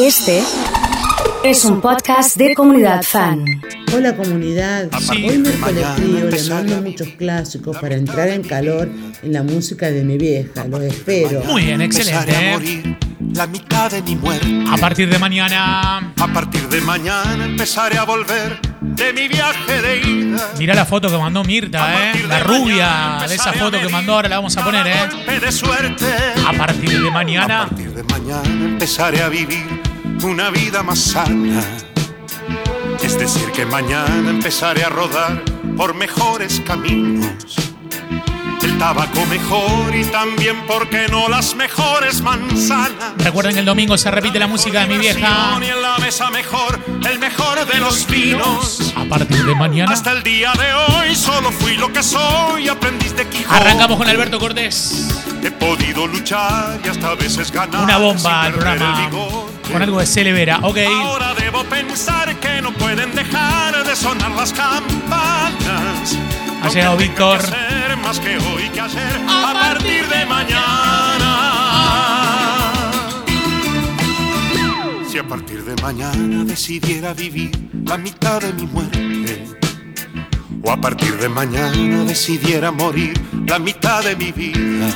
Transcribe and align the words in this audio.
Este 0.00 0.42
es 1.44 1.64
un 1.64 1.80
podcast 1.80 2.36
de 2.36 2.54
comunidad 2.54 3.02
fan. 3.02 3.44
Hola 3.94 4.16
comunidad, 4.16 4.88
Sí. 4.98 5.26
hoy 5.28 5.38
me 5.38 5.50
Mañana 5.52 5.60
colectivo 5.98 6.28
le 6.30 6.42
mando 6.54 6.76
a 6.76 6.80
muchos 6.80 7.08
clásicos 7.18 7.76
para 7.78 7.96
entrar 7.96 8.28
en 8.28 8.42
calor 8.42 8.88
en 9.22 9.32
la 9.32 9.42
música 9.42 9.90
de 9.90 10.02
mi 10.04 10.16
vieja, 10.16 10.64
los 10.64 10.80
espero. 10.82 11.42
Muy 11.44 11.64
bien, 11.64 11.80
excelente. 11.82 12.34
A 12.36 12.52
morir 12.52 12.96
la 13.34 13.46
mitad 13.46 13.90
de 13.90 14.02
mi 14.02 14.14
muerte. 14.16 14.64
A 14.70 14.76
partir 14.76 15.08
de 15.10 15.18
mañana. 15.18 16.12
A 16.18 16.28
partir 16.32 16.68
de 16.68 16.80
mañana 16.80 17.44
empezaré 17.44 17.98
a 17.98 18.04
volver 18.04 18.58
de 18.80 19.12
mi 19.12 19.28
viaje 19.28 19.82
de 19.82 19.96
ida. 20.08 20.50
Mirá 20.58 20.74
la 20.74 20.84
foto 20.86 21.08
que 21.10 21.18
mandó 21.18 21.44
Mirta, 21.44 22.12
¿eh? 22.12 22.24
La 22.28 22.40
rubia 22.40 23.24
de 23.28 23.34
esa 23.34 23.50
a 23.50 23.52
foto 23.52 23.78
que 23.80 23.88
mandó, 23.88 24.14
ahora 24.14 24.28
la 24.28 24.36
vamos 24.36 24.56
a 24.56 24.64
poner, 24.64 24.86
¿eh? 24.86 24.94
golpe 25.10 25.40
de 25.40 25.52
suerte. 25.52 26.06
A 26.46 26.52
partir 26.52 27.02
de 27.02 27.08
A 27.08 27.12
mañana. 27.12 27.66
partir 27.68 27.92
de 27.92 28.02
mañana 28.04 28.64
empezaré 28.64 29.22
a 29.22 29.28
vivir 29.28 29.80
una 30.24 30.50
vida 30.50 30.82
más 30.82 30.98
sana. 30.98 31.62
Es 33.02 33.18
decir, 33.18 33.50
que 33.52 33.64
mañana 33.64 34.30
empezaré 34.30 34.84
a 34.84 34.88
rodar 34.88 35.42
por 35.76 35.94
mejores 35.94 36.60
caminos. 36.60 37.26
El 38.62 38.76
tabaco 38.78 39.24
mejor 39.26 39.94
y 39.94 40.04
también, 40.04 40.66
¿por 40.66 40.88
qué 40.90 41.06
no 41.08 41.28
las 41.28 41.54
mejores 41.54 42.20
manzanas? 42.20 43.14
Recuerden 43.18 43.54
que 43.54 43.60
el 43.60 43.64
domingo 43.66 43.96
se 43.96 44.10
repite 44.10 44.38
la 44.38 44.46
música 44.46 44.80
de 44.80 44.86
mi 44.86 44.98
vieja. 44.98 45.58
Y 45.60 45.64
en 45.64 45.82
la 45.82 45.98
mesa 45.98 46.30
mejor, 46.30 46.78
el 47.10 47.18
mejor 47.18 47.66
de 47.66 47.78
los 47.78 48.06
vinos. 48.06 48.92
A 48.96 49.04
partir 49.04 49.44
de 49.44 49.54
mañana. 49.54 49.92
Hasta 49.92 50.12
el 50.12 50.22
día 50.22 50.52
de 50.52 50.74
hoy 50.74 51.16
solo 51.16 51.50
fui 51.50 51.76
lo 51.76 51.90
que 51.92 52.02
soy, 52.02 52.68
aprendiz 52.68 53.16
de 53.16 53.26
Quijote. 53.26 53.56
Arrancamos 53.56 53.96
con 53.96 54.08
Alberto 54.08 54.38
Cortés. 54.38 55.08
He 55.42 55.50
podido 55.50 56.06
luchar 56.06 56.78
y 56.84 56.88
hasta 56.88 57.08
a 57.08 57.14
veces 57.14 57.50
ganar. 57.50 57.84
Una 57.84 57.96
bomba 57.96 58.42
al 58.42 58.52
programa. 58.52 59.00
el 59.00 59.10
bigote. 59.10 59.49
Con 59.72 59.82
algo 59.82 60.00
de 60.00 60.06
Celevera. 60.06 60.58
Ok. 60.62 60.78
Ahora 60.78 61.34
debo 61.34 61.64
pensar 61.64 62.34
que 62.40 62.60
no 62.60 62.72
pueden 62.72 63.14
dejar 63.14 63.86
de 63.86 63.94
sonar 63.94 64.32
las 64.32 64.52
campanas. 64.52 66.18
Ha 66.62 66.68
llegado 66.68 66.96
Víctor. 66.96 67.40
que 67.40 67.96
más 67.96 68.18
que 68.18 68.36
hoy 68.36 68.68
que 68.72 68.80
ayer. 68.80 69.20
A 69.28 69.52
partir 69.52 70.06
de 70.08 70.26
mañana. 70.26 71.30
Si 75.08 75.18
a 75.18 75.26
partir 75.26 75.64
de 75.64 75.80
mañana 75.82 76.44
decidiera 76.44 77.14
vivir 77.14 77.50
la 77.84 77.96
mitad 77.96 78.40
de 78.40 78.52
mi 78.52 78.66
muerte. 78.66 79.44
O 80.62 80.70
a 80.70 80.76
partir 80.76 81.16
de 81.16 81.28
mañana 81.28 82.04
decidiera 82.04 82.70
morir 82.70 83.20
la 83.46 83.58
mitad 83.58 84.02
de 84.02 84.16
mi 84.16 84.32
vida. 84.32 84.88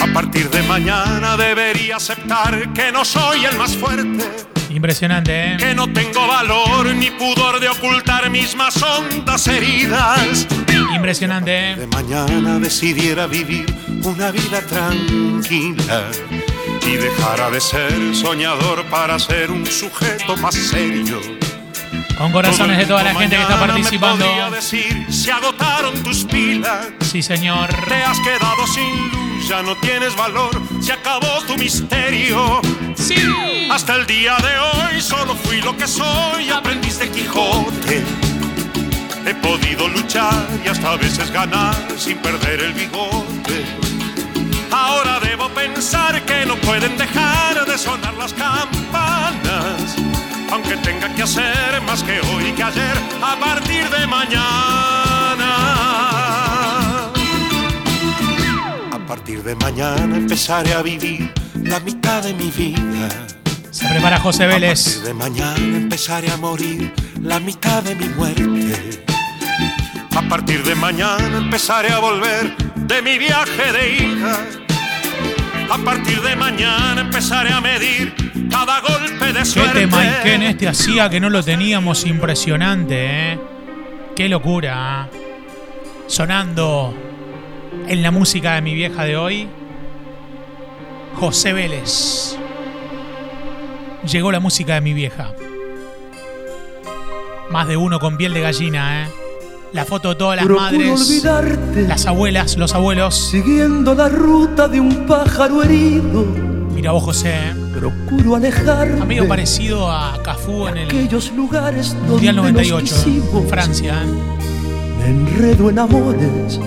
A 0.00 0.06
partir 0.12 0.48
de 0.50 0.62
mañana 0.62 1.36
debería 1.36 1.96
aceptar 1.96 2.72
que 2.72 2.90
no 2.92 3.04
soy 3.04 3.44
el 3.44 3.56
más 3.56 3.76
fuerte, 3.76 4.24
Impresionante, 4.70 5.52
¿eh? 5.52 5.56
que 5.58 5.74
no 5.74 5.92
tengo 5.92 6.26
valor 6.26 6.94
ni 6.94 7.10
pudor 7.10 7.58
de 7.60 7.68
ocultar 7.68 8.30
mis 8.30 8.54
más 8.54 8.80
hondas 8.82 9.46
heridas. 9.48 10.46
Impresionante, 10.94 11.50
De 11.50 11.84
¿eh? 11.84 11.88
mañana 11.92 12.58
decidiera 12.58 13.26
vivir 13.26 13.66
una 14.04 14.30
vida 14.30 14.60
tranquila 14.62 16.04
y 16.86 16.96
dejara 16.96 17.50
de 17.50 17.60
ser 17.60 18.14
soñador 18.14 18.84
para 18.86 19.18
ser 19.18 19.50
un 19.50 19.66
sujeto 19.66 20.36
más 20.36 20.54
serio. 20.54 21.20
Con 22.20 22.32
corazones 22.32 22.76
de 22.76 22.84
toda 22.84 23.02
la 23.02 23.14
gente 23.14 23.34
que 23.34 23.40
está 23.40 23.58
participando. 23.58 24.50
decir, 24.50 25.06
se 25.10 25.32
agotaron 25.32 26.02
tus 26.02 26.22
pilas. 26.24 26.88
Sí, 27.00 27.22
señor. 27.22 27.70
Te 27.88 27.94
has 27.94 28.20
quedado 28.20 28.66
sin 28.66 29.10
luz, 29.10 29.48
ya 29.48 29.62
no 29.62 29.74
tienes 29.76 30.14
valor, 30.16 30.50
se 30.82 30.92
acabó 30.92 31.40
tu 31.46 31.56
misterio. 31.56 32.60
Sí. 32.94 33.68
Hasta 33.70 33.94
el 33.94 34.06
día 34.06 34.36
de 34.36 34.58
hoy 34.58 35.00
solo 35.00 35.34
fui 35.34 35.62
lo 35.62 35.74
que 35.74 35.88
soy, 35.88 36.50
aprendiz 36.50 36.98
de 36.98 37.08
Quijote. 37.08 38.04
He 39.24 39.34
podido 39.36 39.88
luchar 39.88 40.46
y 40.62 40.68
hasta 40.68 40.92
a 40.92 40.96
veces 40.96 41.30
ganar 41.30 41.74
sin 41.96 42.18
perder 42.18 42.60
el 42.60 42.74
bigote. 42.74 43.64
Ahora 44.70 45.20
debo 45.20 45.48
pensar 45.48 46.22
que 46.26 46.44
no 46.44 46.56
pueden 46.56 46.98
dejar 46.98 47.64
de 47.64 47.78
sonar 47.78 48.12
las 48.12 48.34
campanas. 48.34 49.49
Aunque 50.70 50.88
tenga 50.88 51.12
que 51.14 51.22
hacer 51.22 51.82
más 51.84 52.04
que 52.04 52.20
hoy 52.20 52.52
que 52.52 52.62
ayer, 52.62 52.96
a 53.20 53.36
partir 53.40 53.88
de 53.90 54.06
mañana. 54.06 55.56
A 58.92 59.06
partir 59.08 59.42
de 59.42 59.56
mañana 59.56 60.16
empezaré 60.16 60.72
a 60.72 60.82
vivir 60.82 61.32
la 61.64 61.80
mitad 61.80 62.22
de 62.22 62.34
mi 62.34 62.50
vida. 62.50 63.08
Se 63.72 63.88
prepara 63.88 64.20
José 64.20 64.44
A 64.44 64.46
Vélez. 64.46 64.84
partir 64.84 65.02
de 65.02 65.14
mañana 65.14 65.76
empezaré 65.76 66.30
a 66.30 66.36
morir 66.36 66.94
la 67.20 67.40
mitad 67.40 67.82
de 67.82 67.96
mi 67.96 68.08
muerte. 68.10 69.04
A 70.14 70.22
partir 70.28 70.62
de 70.62 70.76
mañana 70.76 71.38
empezaré 71.38 71.90
a 71.90 71.98
volver 71.98 72.56
de 72.76 73.02
mi 73.02 73.18
viaje 73.18 73.72
de 73.72 73.96
ida. 74.04 74.59
A 75.70 75.78
partir 75.78 76.20
de 76.20 76.34
mañana 76.34 77.00
empezaré 77.00 77.52
a 77.52 77.60
medir 77.60 78.12
cada 78.50 78.80
golpe 78.80 79.26
de 79.26 79.38
¿Qué 79.38 79.44
suerte. 79.44 79.80
tema 79.80 80.02
Iken 80.02 80.42
este 80.42 80.68
hacía 80.68 81.08
que 81.08 81.20
no 81.20 81.30
lo 81.30 81.44
teníamos 81.44 82.04
impresionante, 82.06 83.32
eh? 83.32 83.38
Qué 84.16 84.28
locura. 84.28 85.08
¿eh? 85.12 85.16
Sonando 86.08 86.92
en 87.86 88.02
la 88.02 88.10
música 88.10 88.54
de 88.56 88.62
mi 88.62 88.74
vieja 88.74 89.04
de 89.04 89.16
hoy, 89.16 89.48
José 91.14 91.52
Vélez. 91.52 92.36
Llegó 94.10 94.32
la 94.32 94.40
música 94.40 94.74
de 94.74 94.80
mi 94.80 94.92
vieja. 94.92 95.34
Más 97.50 97.68
de 97.68 97.76
uno 97.76 98.00
con 98.00 98.16
piel 98.16 98.34
de 98.34 98.40
gallina, 98.40 99.02
¿eh? 99.04 99.19
La 99.72 99.84
foto 99.84 100.08
de 100.10 100.14
todas 100.16 100.36
las 100.36 100.46
Procuro 100.46 100.64
madres, 100.64 101.00
olvidarte, 101.08 101.82
las 101.86 102.06
abuelas, 102.06 102.56
los 102.56 102.74
abuelos. 102.74 103.14
siguiendo 103.14 103.94
la 103.94 104.08
ruta 104.08 104.66
de 104.66 104.80
un 104.80 105.06
pájaro 105.06 105.62
herido. 105.62 106.24
Mira 106.74 106.90
vos, 106.90 107.04
José, 107.04 107.34
¿eh? 107.34 107.54
Procuro 107.78 108.34
alejarme 108.36 109.00
Amigo 109.00 109.28
parecido 109.28 109.88
a 109.90 110.20
Cafú 110.24 110.66
en 110.66 110.78
el 110.78 110.88
aquellos 110.88 111.30
lugares 111.32 111.94
Mundial 111.94 112.36
donde 112.36 112.52
98, 112.52 112.80
nos 112.80 113.04
quisimos. 113.04 113.46
Francia. 113.48 114.02
¿eh? 114.02 114.06
Me 114.98 115.06
enredo 115.06 115.70
en 115.70 115.78
amores. 115.78 116.60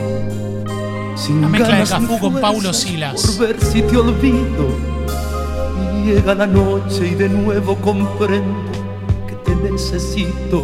Sin 1.16 1.42
La 1.42 1.50
mezcla 1.50 1.76
de 1.80 1.84
Cafú 1.84 2.20
con 2.20 2.40
Paulo 2.40 2.72
Silas. 2.74 3.22
Por 3.38 3.48
ver 3.48 3.60
si 3.62 3.82
te 3.82 3.98
olvido. 3.98 4.94
Llega 6.06 6.36
la 6.36 6.48
noche 6.48 7.08
y 7.08 7.16
de 7.16 7.28
nuevo 7.30 7.76
comprendo 7.76 8.72
que 9.28 9.36
te 9.36 9.56
necesito. 9.56 10.64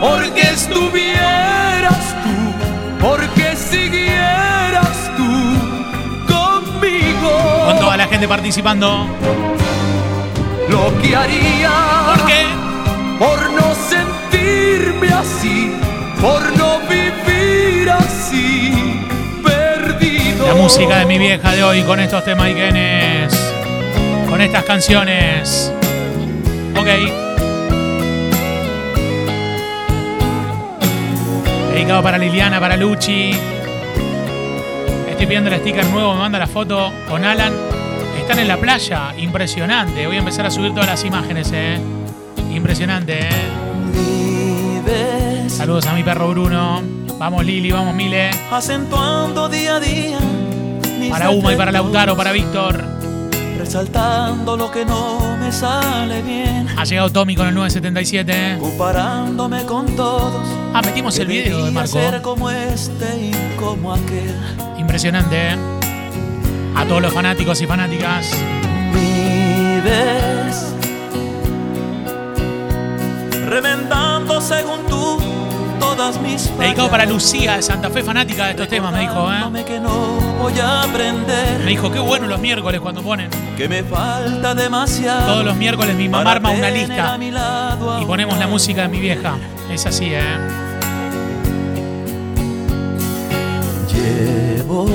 Porque 0.00 0.40
estuvieras 0.40 2.14
tú, 2.22 3.06
porque 3.06 3.54
siguieras 3.54 5.10
tú 5.16 6.32
conmigo. 6.32 7.66
Con 7.66 7.78
toda 7.78 7.96
la 7.98 8.06
gente 8.06 8.26
participando. 8.26 9.06
Lo 10.68 11.02
que 11.02 11.14
haría. 11.14 11.70
¿Por 12.16 12.26
qué? 12.26 12.46
Por 13.18 13.50
no 13.52 13.74
sentirme 13.74 15.08
así, 15.08 15.72
por 16.20 16.56
no 16.56 16.78
vivir 16.88 17.90
así, 17.90 18.72
perdido. 19.44 20.46
La 20.46 20.54
música 20.54 20.98
de 21.00 21.04
mi 21.04 21.18
vieja 21.18 21.52
de 21.52 21.62
hoy 21.62 21.82
con 21.82 22.00
estos 22.00 22.24
temas 22.24 22.48
Ikenes. 22.48 23.38
Con 24.30 24.40
estas 24.40 24.64
canciones. 24.64 25.70
Ok. 26.74 27.29
Dedicado 31.80 32.02
para 32.02 32.18
Liliana, 32.18 32.60
para 32.60 32.76
Luchi. 32.76 33.30
Estoy 35.08 35.26
pidiendo 35.26 35.48
el 35.48 35.60
sticker 35.60 35.86
nuevo, 35.86 36.12
me 36.12 36.18
manda 36.18 36.38
la 36.38 36.46
foto 36.46 36.92
con 37.08 37.24
Alan. 37.24 37.54
Están 38.18 38.38
en 38.38 38.48
la 38.48 38.58
playa, 38.58 39.14
impresionante. 39.16 40.06
Voy 40.06 40.16
a 40.16 40.18
empezar 40.18 40.44
a 40.44 40.50
subir 40.50 40.72
todas 40.72 40.88
las 40.88 41.02
imágenes, 41.06 41.50
eh. 41.54 41.80
Impresionante, 42.52 43.20
eh. 43.20 43.30
Saludos 45.48 45.86
a 45.86 45.94
mi 45.94 46.02
perro 46.02 46.28
Bruno. 46.28 46.82
Vamos 47.18 47.46
Lili, 47.46 47.72
vamos 47.72 47.94
Mile. 47.94 48.28
acentuando 48.50 49.48
día 49.48 49.76
a 49.76 49.80
día. 49.80 50.18
Para 51.08 51.30
Uma 51.30 51.54
y 51.54 51.56
para 51.56 51.72
Lautaro, 51.72 52.14
para 52.14 52.32
Víctor. 52.32 52.84
resaltando 53.58 54.54
lo 54.54 54.70
que 54.70 54.84
no 54.84 55.29
me 55.40 55.50
sale 55.50 56.22
bien, 56.22 56.68
Ha 56.76 56.84
llegado 56.84 57.10
Tommy 57.10 57.34
con 57.34 57.48
el 57.48 57.54
977. 57.54 58.32
¿eh? 58.32 58.58
comparándome 58.60 59.64
con 59.64 59.86
todos. 59.96 60.46
Ah, 60.74 60.82
metimos 60.82 61.18
el 61.18 61.26
video 61.26 61.64
de 61.64 61.70
Marco. 61.70 61.92
ser 61.92 62.22
como 62.22 62.50
este 62.50 63.06
y 63.18 63.56
como 63.58 63.92
aquel. 63.94 64.36
Impresionante, 64.78 65.52
¿eh? 65.52 65.56
A 66.76 66.84
todos 66.84 67.02
los 67.02 67.12
fanáticos 67.12 67.60
y 67.60 67.66
fanáticas. 67.66 68.30
Vives 68.92 70.66
remendando 73.48 74.40
según 74.40 74.86
tú 74.88 75.18
todas 76.00 76.20
mis 76.22 76.58
Dedicado 76.58 76.88
para 76.88 77.04
Lucía 77.04 77.56
de 77.56 77.62
Santa 77.62 77.90
Fe, 77.90 78.02
fanática 78.02 78.44
de 78.46 78.50
estos 78.52 78.68
temas, 78.68 78.90
me 78.90 79.00
dijo, 79.00 79.12
¿eh? 79.12 79.34
recordándome 79.34 79.64
que 79.64 79.80
no 79.80 79.90
voy 80.40 80.58
a 80.58 80.82
aprender, 80.82 81.58
Me 81.58 81.66
dijo, 81.66 81.92
qué 81.92 81.98
bueno 81.98 82.26
los 82.26 82.40
miércoles 82.40 82.80
cuando 82.80 83.02
ponen. 83.02 83.28
que 83.56 83.68
me 83.68 83.82
falta 83.82 84.54
demasiado. 84.54 85.26
Todos 85.26 85.44
los 85.44 85.56
miércoles 85.56 85.94
mi 85.96 86.08
mamá 86.08 86.32
arma 86.32 86.50
una 86.52 86.70
lista 86.70 87.18
y 88.00 88.04
ponemos 88.06 88.38
la 88.38 88.46
música 88.46 88.82
de 88.82 88.88
mi 88.88 88.98
vieja. 88.98 89.36
Es 89.70 89.84
así, 89.84 90.06
¿eh? 90.14 90.22
Llevo 93.92 94.88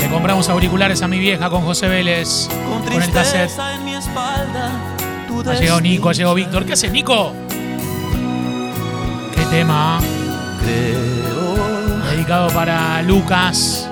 Le 0.00 0.08
compramos 0.08 0.48
auriculares 0.48 1.00
a 1.02 1.06
mi 1.06 1.20
vieja 1.20 1.48
con 1.48 1.62
José 1.62 1.86
Vélez. 1.86 2.48
con 2.68 2.82
Con 2.82 3.02
el 3.02 3.12
cassette. 3.12 3.52
en 3.76 3.84
mi 3.84 3.94
espalda. 3.94 4.70
Ha 5.46 5.54
llegado 5.54 5.80
Nico, 5.80 6.08
ha 6.08 6.12
llegado. 6.12 6.34
Víctor. 6.34 6.66
¿Qué 6.66 6.72
haces, 6.72 6.90
Nico? 6.90 7.32
Tema. 9.50 9.98
Creo 10.62 12.02
Dedicado 12.10 12.48
para 12.50 13.00
Lucas. 13.02 13.88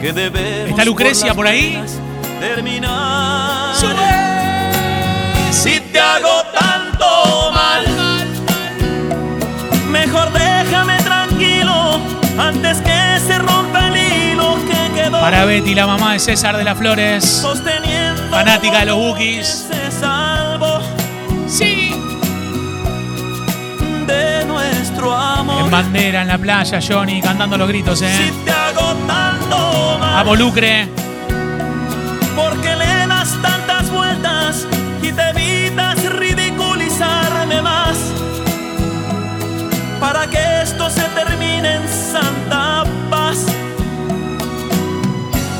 que 0.00 0.12
debemos 0.12 0.70
¿Está 0.70 0.84
Lucrecia 0.84 1.26
las 1.28 1.36
por 1.36 1.46
ahí? 1.46 1.82
Terminar. 2.40 3.74
¡Sube! 3.74 3.92
Si 5.50 5.80
te 5.80 6.00
hago 6.00 6.42
tanto 6.52 7.50
mal, 7.52 7.84
mejor 9.90 10.32
déjame 10.32 10.96
tranquilo 10.98 12.00
antes 12.38 12.78
que 12.78 13.20
se 13.26 13.38
rompa 13.38 13.88
el 13.88 13.96
hilo 14.32 14.56
que 14.66 15.02
quedó 15.02 15.20
Para 15.20 15.44
Betty, 15.44 15.74
la 15.74 15.86
mamá 15.86 16.12
de 16.14 16.18
César 16.20 16.56
de 16.56 16.64
las 16.64 16.78
Flores. 16.78 17.46
Fanática 18.30 18.80
de 18.80 18.86
los 18.86 18.96
Bookies. 18.96 19.66
Bandera, 25.72 26.20
en 26.22 26.28
la 26.28 26.36
playa, 26.38 26.78
Johnny, 26.86 27.22
cantando 27.22 27.56
los 27.56 27.66
gritos, 27.66 27.98
Si 27.98 28.04
¿eh? 28.04 28.32
te 28.44 28.50
hago 28.50 28.94
tanto 29.06 29.96
mal, 29.98 30.38
Lucre. 30.38 30.86
porque 32.36 32.76
le 32.76 33.06
das 33.06 33.34
tantas 33.40 33.90
vueltas 33.90 34.66
y 35.02 35.10
te 35.12 35.28
evitas 35.30 36.04
ridiculizarme 36.12 37.62
más. 37.62 37.96
Para 39.98 40.26
que 40.28 40.62
esto 40.62 40.90
se 40.90 41.02
termine 41.20 41.76
en 41.76 41.88
santa 41.88 42.84
paz. 43.08 43.46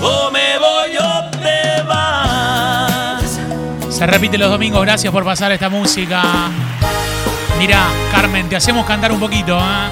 O 0.03 0.31
me 0.31 0.59
voy 0.59 0.97
o 1.01 1.31
te 1.41 1.83
vas. 1.89 3.41
Se 3.89 4.07
repite 4.07 4.37
los 4.37 4.51
domingos, 4.51 4.83
gracias 4.83 5.11
por 5.11 5.25
pasar 5.25 5.53
esta 5.53 5.71
música. 5.71 6.23
Mira, 7.63 7.87
Carmen, 8.11 8.49
te 8.49 8.57
hacemos 8.57 8.85
cantar 8.85 9.13
un 9.13 9.21
poquito, 9.21 9.57
¿eh? 9.57 9.89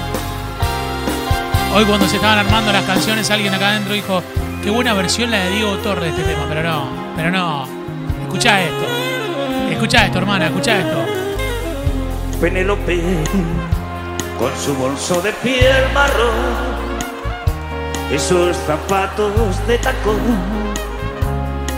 Hoy 1.73 1.85
cuando 1.85 2.05
se 2.05 2.17
estaban 2.17 2.37
armando 2.37 2.73
las 2.73 2.83
canciones, 2.83 3.31
alguien 3.31 3.53
acá 3.53 3.69
adentro 3.69 3.93
dijo, 3.93 4.21
qué 4.61 4.69
buena 4.69 4.93
versión 4.93 5.31
la 5.31 5.37
de 5.37 5.51
Diego 5.51 5.77
Torres 5.77 6.13
de 6.13 6.21
este 6.21 6.33
tema, 6.33 6.47
pero 6.49 6.63
no, 6.63 6.89
pero 7.15 7.31
no. 7.31 7.65
Escuchá 8.23 8.61
esto. 8.61 8.85
Escuchá 9.71 10.05
esto, 10.05 10.17
hermana, 10.17 10.47
escuchá 10.47 10.79
esto. 10.79 10.97
Penélope 12.41 13.23
con 14.37 14.51
su 14.57 14.75
bolso 14.75 15.21
de 15.21 15.31
piel 15.31 15.93
marrón 15.93 16.35
y 18.13 18.19
sus 18.19 18.53
zapatos 18.67 19.65
de 19.65 19.77
tacón 19.77 20.19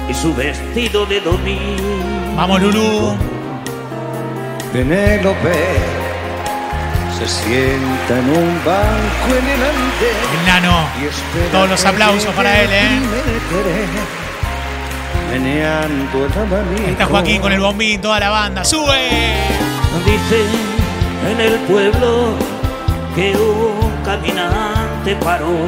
y 0.10 0.14
su 0.16 0.34
vestido 0.34 1.06
de 1.06 1.22
domingo. 1.22 2.36
Vamos, 2.36 2.62
Lulú. 2.64 3.33
Penélope 4.74 5.54
se 7.16 7.28
sienta 7.28 8.18
en 8.18 8.26
un 8.26 8.66
banco 8.66 9.30
en 9.30 9.48
el 9.48 9.62
andén 9.62 10.18
El 10.40 10.46
nano. 10.48 10.90
Todos 11.52 11.70
los 11.70 11.86
aplausos 11.86 12.34
para 12.34 12.60
él, 12.60 12.70
¿eh? 12.72 13.00
meneando 15.32 16.26
el 16.26 16.32
abanico. 16.34 16.90
Está 16.90 17.06
Joaquín 17.06 17.40
con 17.40 17.52
el 17.52 17.60
bombín, 17.60 18.02
toda 18.02 18.20
la 18.20 18.32
banda. 18.32 18.66
¡Sube! 18.66 19.36
Dicen 20.06 20.50
en 21.32 21.40
el 21.40 21.60
pueblo 21.60 22.36
que 23.16 23.36
un 23.38 24.04
caminante 24.04 25.16
paró 25.18 25.68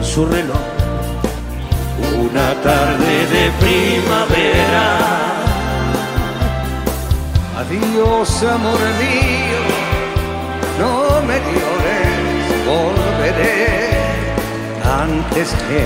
su 0.00 0.24
reloj 0.24 0.56
una 2.20 2.54
tarde 2.62 3.26
de 3.26 3.50
primavera. 3.60 5.31
Adiós, 7.62 8.42
amor 8.42 8.80
mío, 8.98 9.62
no 10.80 11.22
me 11.28 11.36
llores, 11.38 12.48
volveré 12.66 13.66
antes 14.82 15.48
que 15.68 15.84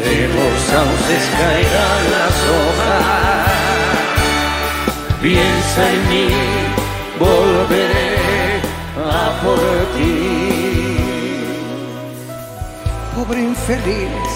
de 0.00 0.16
los 0.28 0.54
sauces 0.70 1.24
caigan 1.38 2.02
las 2.16 2.36
hojas. 2.54 3.52
Piensa 5.20 5.82
en 5.92 6.00
mí, 6.08 6.28
volveré 7.18 8.16
a 8.96 9.24
por 9.42 9.76
ti. 9.94 10.96
Pobre 13.14 13.40
infeliz, 13.42 14.30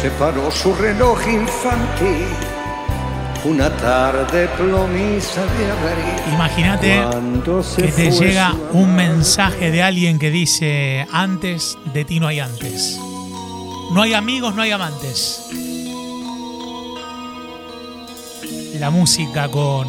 se 0.00 0.10
paró 0.18 0.50
su 0.50 0.74
reloj 0.74 1.18
infantil. 1.28 2.55
Una 3.46 3.70
tarde 3.76 4.48
plomiza 4.56 5.42
de 5.42 5.70
abril. 5.70 6.34
Imagínate 6.34 7.00
que 7.76 7.92
te 7.92 8.10
llega 8.10 8.52
un 8.72 8.96
mensaje 8.96 9.70
de 9.70 9.84
alguien 9.84 10.18
que 10.18 10.32
dice, 10.32 11.06
antes 11.12 11.78
de 11.94 12.04
ti 12.04 12.18
no 12.18 12.26
hay 12.26 12.40
antes. 12.40 12.98
No 13.92 14.02
hay 14.02 14.14
amigos, 14.14 14.56
no 14.56 14.62
hay 14.62 14.72
amantes. 14.72 15.42
La 18.80 18.90
música 18.90 19.48
con 19.48 19.86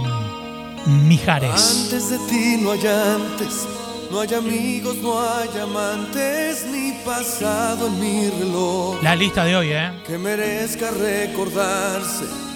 Mijares. 1.08 1.86
Antes 1.86 2.12
de 2.12 2.20
ti 2.30 2.58
no 2.62 2.74
hay 2.74 2.86
antes, 2.86 3.66
no 4.12 4.20
hay 4.20 4.34
amigos, 4.36 4.98
no 4.98 5.20
hay 5.20 5.50
amantes, 5.60 6.64
ni 6.72 6.92
pasado 7.04 7.88
en 7.88 8.00
mi 8.00 8.30
reloj 8.30 9.02
La 9.02 9.16
lista 9.16 9.44
de 9.46 9.56
hoy, 9.56 9.70
¿eh? 9.72 9.92
que 10.06 10.20
merezca 10.20 10.92
recordarse 10.92 12.47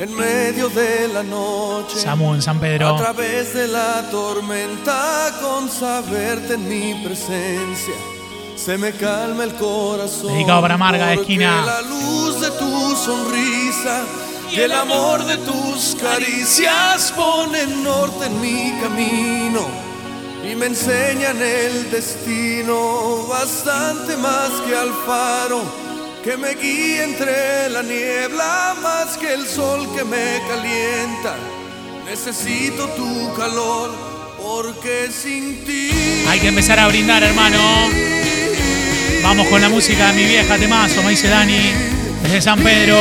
en 0.00 0.14
medio 0.14 0.70
de 0.70 1.08
la 1.08 1.22
noche. 1.22 1.98
Samu 1.98 2.34
en 2.34 2.40
San 2.40 2.56
A 2.56 2.60
Pedro. 2.60 2.96
través 2.96 3.52
de 3.52 3.68
la 3.68 4.08
tormenta, 4.10 5.30
con 5.42 5.70
saberte 5.70 6.54
en 6.54 6.66
mi 6.66 6.94
presencia, 7.04 7.94
se 8.56 8.78
me 8.78 8.92
calma 8.92 9.44
el 9.44 9.54
corazón. 9.56 10.32
Dedicado 10.32 10.62
para 10.62 10.78
Marga 10.78 11.12
esquina. 11.12 11.64
La 11.66 11.82
luz 11.82 12.40
de 12.40 12.50
tu 12.52 12.96
sonrisa 12.96 14.04
y 14.50 14.60
el 14.60 14.72
amor 14.72 15.22
de 15.26 15.36
tus 15.36 15.94
caricias 16.00 17.12
ponen 17.14 17.84
norte 17.84 18.24
en 18.24 18.40
mi 18.40 18.72
camino 18.80 19.68
y 20.50 20.56
me 20.56 20.66
enseñan 20.66 21.36
el 21.42 21.90
destino 21.90 23.26
bastante 23.28 24.16
más 24.16 24.50
que 24.66 24.74
al 24.74 24.92
faro 25.06 25.89
que 26.24 26.36
me 26.36 26.54
guía 26.54 27.04
entre 27.04 27.70
la 27.70 27.82
niebla 27.82 28.76
más 28.82 29.16
que 29.16 29.32
el 29.32 29.46
sol 29.46 29.88
que 29.94 30.04
me 30.04 30.40
calienta. 30.48 31.36
Necesito 32.04 32.88
tu 32.88 33.34
calor 33.36 33.90
porque 34.42 35.08
sin 35.12 35.64
ti 35.64 35.90
Hay 36.28 36.40
que 36.40 36.48
empezar 36.48 36.78
a 36.78 36.88
brindar, 36.88 37.22
hermano. 37.22 37.58
Vamos 39.22 39.46
con 39.48 39.60
la 39.60 39.68
música 39.68 40.08
de 40.08 40.14
mi 40.14 40.24
vieja 40.24 40.58
temazo, 40.58 41.02
me 41.02 41.10
dice 41.10 41.28
Dani. 41.28 41.72
Desde 42.22 42.42
San 42.42 42.60
Pedro. 42.62 42.98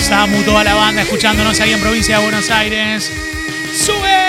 Samu, 0.00 0.42
toda 0.42 0.64
la 0.64 0.74
banda 0.74 1.02
escuchándonos 1.02 1.58
ahí 1.60 1.72
en 1.72 1.80
provincia 1.80 2.18
de 2.18 2.22
Buenos 2.24 2.50
Aires. 2.50 3.10
¡Sube! 3.74 4.28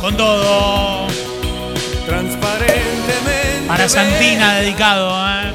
Con 0.00 0.16
todo. 0.16 1.07
Para 3.68 3.86
Santina 3.86 4.54
dedicado. 4.54 5.14
¿eh? 5.28 5.52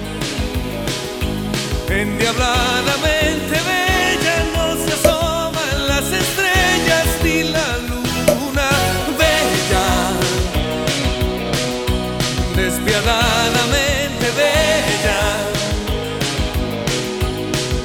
Endiabladamente 1.89 3.55
bella, 3.71 4.45
no 4.55 4.75
se 4.85 4.93
asoman 4.93 5.87
las 5.87 6.05
estrellas 6.11 7.07
ni 7.23 7.43
la 7.43 7.77
luna 7.89 8.69
bella. 9.17 9.85
Despiadadamente 12.55 14.25
bella, 14.37 15.21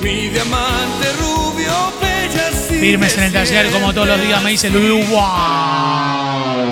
mi 0.02 0.28
diamante 0.28 1.06
rubio 1.20 1.72
bella. 2.02 2.50
Firmes 2.78 3.16
en 3.16 3.24
el 3.24 3.32
taller 3.32 3.70
como 3.70 3.94
todos 3.94 4.08
los 4.08 4.20
días 4.20 4.42
me 4.42 4.50
dice 4.50 4.68
Lulu. 4.68 5.04
¡Wow! 5.06 6.68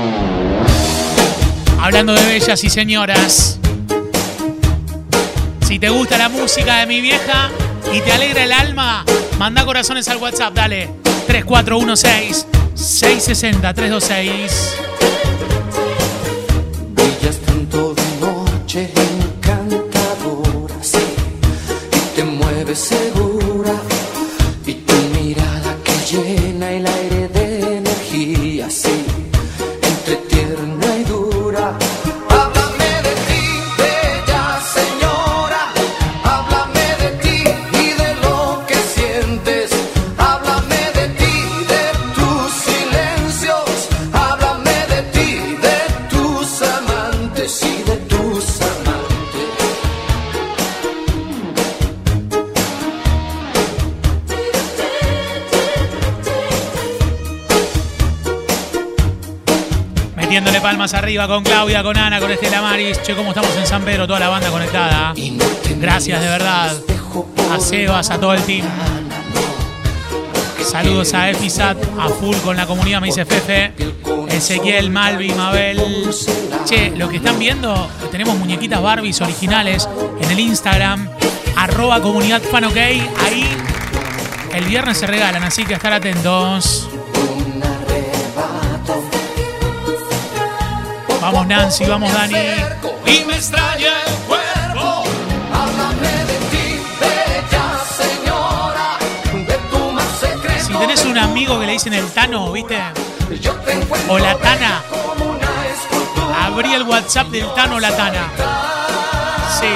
Hablando 1.87 2.15
de 2.15 2.27
bellas 2.27 2.65
y 2.65 2.69
señoras. 2.69 3.61
Si 5.65 5.79
te 5.79 5.89
gusta 5.89 6.19
la 6.19 6.29
música 6.29 6.79
de 6.79 6.87
mi 6.87 7.01
vieja 7.01 7.49
y 7.95 8.01
te 8.01 8.11
alegra 8.11 8.43
el 8.43 8.53
alma, 8.53 9.05
manda 9.39 9.65
corazones 9.65 10.09
al 10.09 10.17
WhatsApp, 10.17 10.53
dale. 10.53 10.91
3416 11.29 12.49
660 12.75 13.73
326. 13.73 14.77
Brillas 16.93 17.37
tanto 17.47 17.95
de 17.95 18.03
noche 18.21 18.91
encantadora, 18.93 19.86
Arriba 60.95 61.27
con 61.27 61.43
Claudia, 61.43 61.83
con 61.83 61.97
Ana, 61.97 62.21
con 62.21 62.31
Estela 62.31 62.63
Maris. 62.63 63.03
Che, 63.03 63.15
cómo 63.15 63.31
estamos 63.31 63.51
en 63.57 63.67
San 63.67 63.83
Pedro, 63.83 64.07
toda 64.07 64.21
la 64.21 64.29
banda 64.29 64.51
conectada. 64.51 65.15
Gracias 65.81 66.21
de 66.21 66.29
verdad. 66.29 66.77
A 67.53 67.59
Sebas, 67.59 68.11
a 68.11 68.21
todo 68.21 68.35
el 68.35 68.43
team. 68.43 68.65
Saludos 70.65 71.13
a 71.15 71.31
Efisat, 71.31 71.77
a 71.99 72.09
full 72.09 72.37
con 72.37 72.57
la 72.57 72.67
comunidad, 72.67 73.01
me 73.01 73.09
dice 73.09 73.25
Fefe. 73.25 73.73
Ezequiel, 74.29 74.91
Malvi, 74.91 75.31
Mabel. 75.31 75.83
Che, 76.65 76.91
lo 76.97 77.09
que 77.09 77.17
están 77.17 77.39
viendo, 77.39 77.91
tenemos 78.13 78.37
muñequitas 78.37 78.81
Barbies 78.81 79.21
originales 79.21 79.89
en 80.21 80.31
el 80.31 80.39
Instagram, 80.39 81.09
arroba 81.57 82.01
comunidad 82.01 82.43
fan. 82.43 82.65
Ahí 82.65 83.09
el 84.55 84.65
viernes 84.65 84.99
se 84.99 85.07
regalan, 85.07 85.43
así 85.43 85.65
que 85.65 85.75
estar 85.75 85.93
atentos. 85.93 86.89
Vamos 91.27 91.47
Nancy, 91.49 91.85
vamos 91.87 92.13
Dani. 92.13 92.35
Y 93.05 93.25
me 93.25 93.35
extraña 93.35 93.89
el 94.07 94.15
cuerpo. 94.29 95.03
Háblame 95.53 96.25
de 96.25 96.39
ti, 96.53 96.81
bella 97.01 97.67
señora, 97.99 98.97
de 99.33 99.59
tu 99.69 99.91
más 99.91 100.07
secreto. 100.21 100.65
Si 100.65 100.73
tenés 100.75 101.05
un 101.05 101.19
amigo 101.19 101.59
que 101.59 101.67
le 101.67 101.73
dicen 101.73 101.95
el 101.95 102.07
Tano, 102.13 102.53
¿viste? 102.53 102.79
O 104.09 104.21
la 104.21 104.39
Tana, 104.39 104.85
abrí 106.45 106.75
el 106.75 106.85
WhatsApp 106.85 107.27
del 107.27 107.53
Tano 107.55 107.75
o 107.75 107.81
la 107.81 107.97
Tana. 107.97 108.31
Sí. 109.59 109.67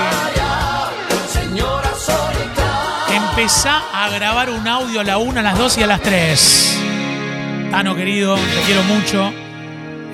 Empezá 3.12 3.82
a 3.92 4.08
grabar 4.08 4.50
un 4.50 4.68
audio 4.68 5.00
a 5.00 5.04
la 5.04 5.18
1, 5.18 5.40
a 5.40 5.42
las 5.42 5.58
2 5.58 5.78
y 5.78 5.82
a 5.82 5.86
las 5.88 6.00
3. 6.00 6.78
Tano 7.72 7.96
querido, 7.96 8.36
te 8.36 8.60
quiero 8.66 8.84
mucho. 8.84 9.32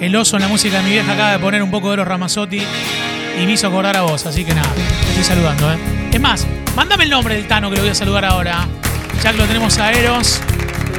El 0.00 0.14
oso 0.14 0.36
en 0.36 0.42
la 0.42 0.48
música 0.48 0.78
de 0.78 0.82
mi 0.84 0.90
vieja 0.90 1.12
acaba 1.12 1.32
de 1.32 1.38
poner 1.38 1.62
un 1.62 1.70
poco 1.70 1.90
de 1.90 1.96
los 1.96 2.06
Ramazzotti 2.06 2.60
y 3.40 3.46
me 3.46 3.52
hizo 3.52 3.66
acordar 3.66 3.96
a 3.96 4.02
vos, 4.02 4.26
así 4.26 4.44
que 4.44 4.54
nada, 4.54 4.68
te 4.74 5.08
estoy 5.08 5.24
saludando, 5.24 5.72
¿eh? 5.72 5.78
Es 6.12 6.20
más, 6.20 6.46
mándame 6.74 7.04
el 7.04 7.10
nombre 7.10 7.34
del 7.34 7.48
Tano 7.48 7.70
que 7.70 7.76
lo 7.76 7.82
voy 7.82 7.90
a 7.90 7.94
saludar 7.94 8.24
ahora. 8.24 8.66
Ya 9.22 9.32
que 9.32 9.38
lo 9.38 9.46
tenemos 9.46 9.78
a 9.78 9.92
Eros 9.92 10.40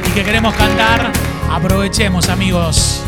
y 0.08 0.10
que 0.10 0.24
queremos 0.24 0.54
cantar, 0.54 1.12
aprovechemos, 1.50 2.28
amigos. 2.28 3.02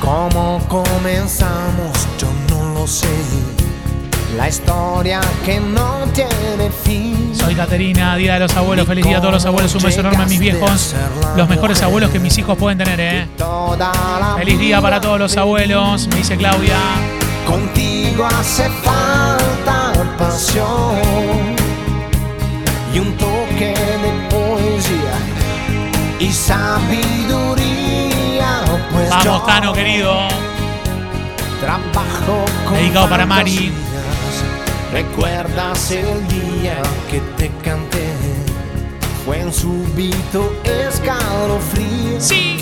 ¿Cómo 0.00 0.64
comenzamos? 0.68 2.08
Yo 2.18 2.28
no 2.48 2.74
lo 2.74 2.86
sé. 2.86 3.08
La 4.36 4.48
historia 4.48 5.20
que 5.44 5.60
no 5.60 6.04
tiene 6.14 6.70
fin. 6.84 7.32
Soy 7.34 7.54
Caterina, 7.54 8.16
Día 8.16 8.34
de 8.34 8.40
los 8.40 8.56
Abuelos. 8.56 8.86
Feliz 8.86 9.04
día 9.04 9.18
a 9.18 9.20
todos 9.20 9.34
los 9.34 9.44
abuelos. 9.44 9.74
Un 9.74 9.82
beso 9.82 10.00
enorme 10.00 10.22
a 10.22 10.26
mis 10.26 10.40
viejos. 10.40 10.94
Los 11.36 11.48
mejores 11.48 11.82
abuelos 11.82 12.10
que 12.10 12.18
mis 12.18 12.38
hijos 12.38 12.56
pueden 12.56 12.78
tener, 12.78 12.98
¿eh? 13.00 13.26
Feliz 14.38 14.58
día 14.58 14.80
para 14.80 15.00
todos 15.00 15.18
los 15.18 15.36
abuelos, 15.36 16.08
me 16.08 16.16
dice 16.16 16.36
Claudia. 16.36 16.76
Contigo 17.46 18.24
hace 18.24 18.70
falta 18.70 19.92
pasión 20.16 20.96
y 22.94 22.98
un 23.00 23.12
toque 23.16 23.74
de 23.74 24.28
poesía 24.30 25.18
y 26.20 26.32
sabiduría. 26.32 27.70
Pues 28.92 29.10
Vamos, 29.10 29.46
Tano, 29.46 29.72
querido. 29.74 30.28
Trabajo 31.60 32.44
con 32.66 32.74
Dedicado 32.74 33.08
para 33.08 33.26
Mari. 33.26 33.72
¿Recuerdas 34.92 35.90
el 35.90 36.28
día 36.28 36.76
que 37.10 37.20
te 37.38 37.50
canté? 37.64 38.12
Fue 39.24 39.42
un 39.42 39.50
súbito 39.50 40.52
escalofrío. 40.64 42.20
Sí. 42.20 42.58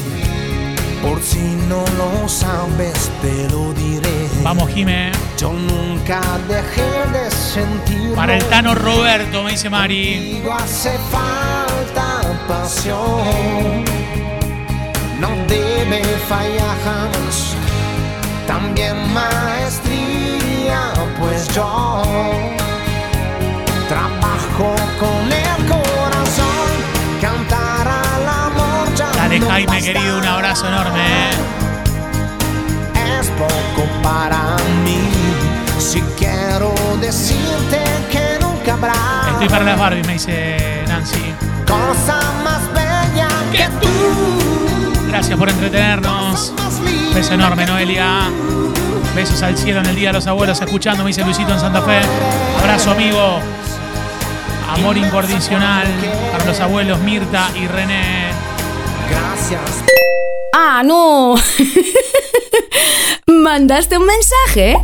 Por 1.02 1.20
si 1.20 1.40
no 1.68 1.82
lo 1.98 2.28
sabes, 2.28 3.10
te 3.20 3.48
lo 3.50 3.72
diré. 3.72 4.28
Vamos, 4.44 4.70
Jime. 4.70 5.10
Yo 5.38 5.52
nunca 5.52 6.20
dejé 6.46 7.18
de 7.18 7.30
sentir. 7.32 8.14
Para 8.14 8.36
el 8.36 8.44
Tano 8.44 8.76
Roberto, 8.76 9.42
me 9.42 9.50
dice 9.50 9.68
Mari. 9.68 10.40
Hace 10.52 10.96
falta 11.10 12.20
pasión. 12.46 13.84
No 15.18 15.30
debe 15.48 16.04
fallar 16.28 16.76
jamás. 16.84 17.56
También 18.46 18.96
pues 19.12 19.29
yo 21.54 22.02
trabajo 23.88 24.74
con 24.98 25.32
el 25.32 25.66
corazón. 25.68 26.70
Cantar 27.20 27.86
al 27.88 28.28
amor 28.28 28.94
ya 28.96 29.10
Dale, 29.12 29.40
no 29.40 29.48
Jaime, 29.48 29.66
basta. 29.72 29.92
querido, 29.92 30.18
un 30.18 30.24
abrazo 30.26 30.68
enorme. 30.68 31.00
¿eh? 31.00 31.30
es 33.20 33.26
poco 33.30 33.86
para 34.02 34.56
mí. 34.84 34.98
Si 35.78 36.00
quiero 36.18 36.74
decirte 37.00 37.82
que 38.10 38.38
nunca 38.40 38.74
habrá 38.74 38.92
Estoy 39.32 39.48
para 39.48 39.64
las 39.64 39.78
Barbie, 39.78 40.02
me 40.04 40.12
dice 40.14 40.84
Nancy. 40.88 41.34
cosa 41.66 42.20
más 42.44 42.60
bella 42.72 43.28
que 43.52 43.68
tú. 43.80 43.88
Gracias 45.08 45.38
por 45.38 45.48
entretenernos. 45.50 46.52
Beso 47.14 47.34
enorme, 47.34 47.64
que 47.64 47.70
Noelia. 47.72 48.30
Besos 49.14 49.42
al 49.42 49.56
cielo 49.56 49.80
en 49.80 49.86
el 49.86 49.96
Día 49.96 50.08
de 50.10 50.14
los 50.14 50.26
Abuelos, 50.26 50.60
escuchando, 50.60 51.02
me 51.02 51.08
dice 51.08 51.24
Luisito 51.24 51.52
en 51.52 51.60
Santa 51.60 51.82
Fe. 51.82 52.00
Abrazo, 52.60 52.92
amigo. 52.92 53.40
Amor 54.68 54.96
incondicional 54.96 55.86
para 56.30 56.44
los 56.44 56.60
abuelos 56.60 57.00
Mirta 57.00 57.50
y 57.56 57.66
René. 57.66 58.30
Gracias. 59.10 59.84
Ah, 60.52 60.82
no. 60.84 61.34
¿Mandaste 63.26 63.98
un 63.98 64.06
mensaje? 64.06 64.76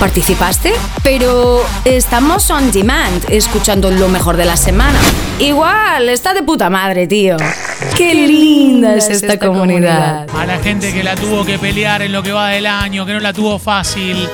¿Participaste? 0.00 0.72
Pero 1.02 1.62
estamos 1.84 2.50
on 2.50 2.72
demand, 2.72 3.22
escuchando 3.28 3.90
lo 3.90 4.08
mejor 4.08 4.38
de 4.38 4.46
la 4.46 4.56
semana. 4.56 4.98
Igual, 5.38 6.08
está 6.08 6.32
de 6.32 6.42
puta 6.42 6.70
madre, 6.70 7.06
tío. 7.06 7.36
Qué 7.98 8.14
linda 8.14 8.94
es 8.94 9.10
esta 9.10 9.38
comunidad. 9.38 10.26
A 10.34 10.46
la 10.46 10.58
gente 10.58 10.94
que 10.94 11.04
la 11.04 11.16
tuvo 11.16 11.44
que 11.44 11.58
pelear 11.58 12.00
en 12.00 12.12
lo 12.12 12.22
que 12.22 12.32
va 12.32 12.48
del 12.48 12.66
año, 12.66 13.04
que 13.04 13.12
no 13.12 13.20
la 13.20 13.34
tuvo 13.34 13.58
fácil, 13.58 14.26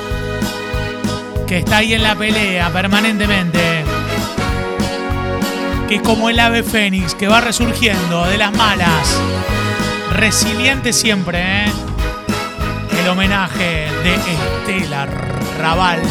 que 1.48 1.58
está 1.58 1.78
ahí 1.78 1.94
en 1.94 2.04
la 2.04 2.14
pelea 2.14 2.70
permanentemente, 2.72 3.82
que 5.88 5.96
es 5.96 6.02
como 6.02 6.30
el 6.30 6.38
ave 6.38 6.62
fénix, 6.62 7.16
que 7.16 7.26
va 7.26 7.40
resurgiendo 7.40 8.24
de 8.26 8.38
las 8.38 8.52
malas, 8.52 9.18
resiliente 10.12 10.92
siempre, 10.92 11.64
¿eh? 11.64 11.72
El 13.06 13.12
homenaje 13.12 13.86
de 14.02 14.14
Estela 14.16 15.06
Raval. 15.60 16.02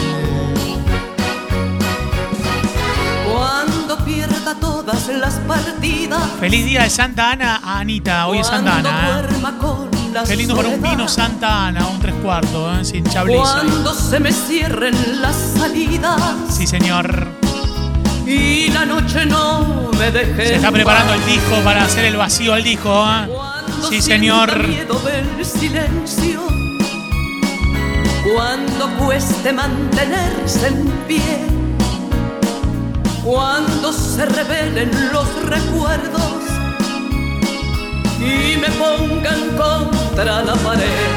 Cuando 3.29 3.97
pierda 4.05 4.55
todas 4.61 5.09
las 5.09 5.33
partidas. 5.39 6.21
Feliz 6.39 6.63
día 6.63 6.83
de 6.83 6.89
Santa 6.89 7.31
Ana 7.31 7.59
a 7.61 7.79
Anita, 7.79 8.27
hoy 8.27 8.39
es 8.39 8.47
Santa 8.47 8.77
Ana. 8.77 9.19
¿eh? 9.19 10.23
Qué 10.25 10.37
lindo 10.37 10.55
para 10.55 10.69
un 10.69 10.81
vino 10.81 11.05
Santa 11.09 11.65
Ana, 11.67 11.85
un 11.85 11.99
tres 11.99 12.15
cuartos, 12.23 12.79
¿eh? 12.79 12.85
sin 12.85 13.03
chabliza. 13.03 13.41
Cuando 13.41 13.93
se 13.93 14.17
me 14.21 14.31
cierren 14.31 15.21
las 15.21 15.35
salidas. 15.35 16.21
Sí, 16.49 16.65
señor. 16.65 17.27
y 18.25 18.69
la 18.69 18.85
noche 18.85 19.25
no 19.25 19.91
me 19.99 20.11
deje. 20.11 20.47
Se 20.47 20.55
está 20.55 20.71
preparando 20.71 21.13
el 21.13 21.25
disco 21.25 21.57
para 21.61 21.83
hacer 21.83 22.05
el 22.05 22.15
vacío 22.15 22.53
al 22.53 22.63
disco. 22.63 23.05
¿eh? 23.05 23.27
Sí, 23.89 24.01
señor. 24.01 24.65
miedo 24.65 24.97
del 25.01 25.45
silencio. 25.45 26.64
Cuando 28.35 28.89
cueste 28.97 29.53
mantenerse 29.53 30.67
en 30.67 30.91
pie. 31.07 31.47
Cuando 33.23 33.93
se 33.93 34.25
revelen 34.25 34.91
los 35.13 35.27
recuerdos 35.45 36.43
y 38.19 38.57
me 38.57 38.67
pongan 38.71 39.55
contra 39.55 40.43
la 40.43 40.53
pared. 40.55 41.07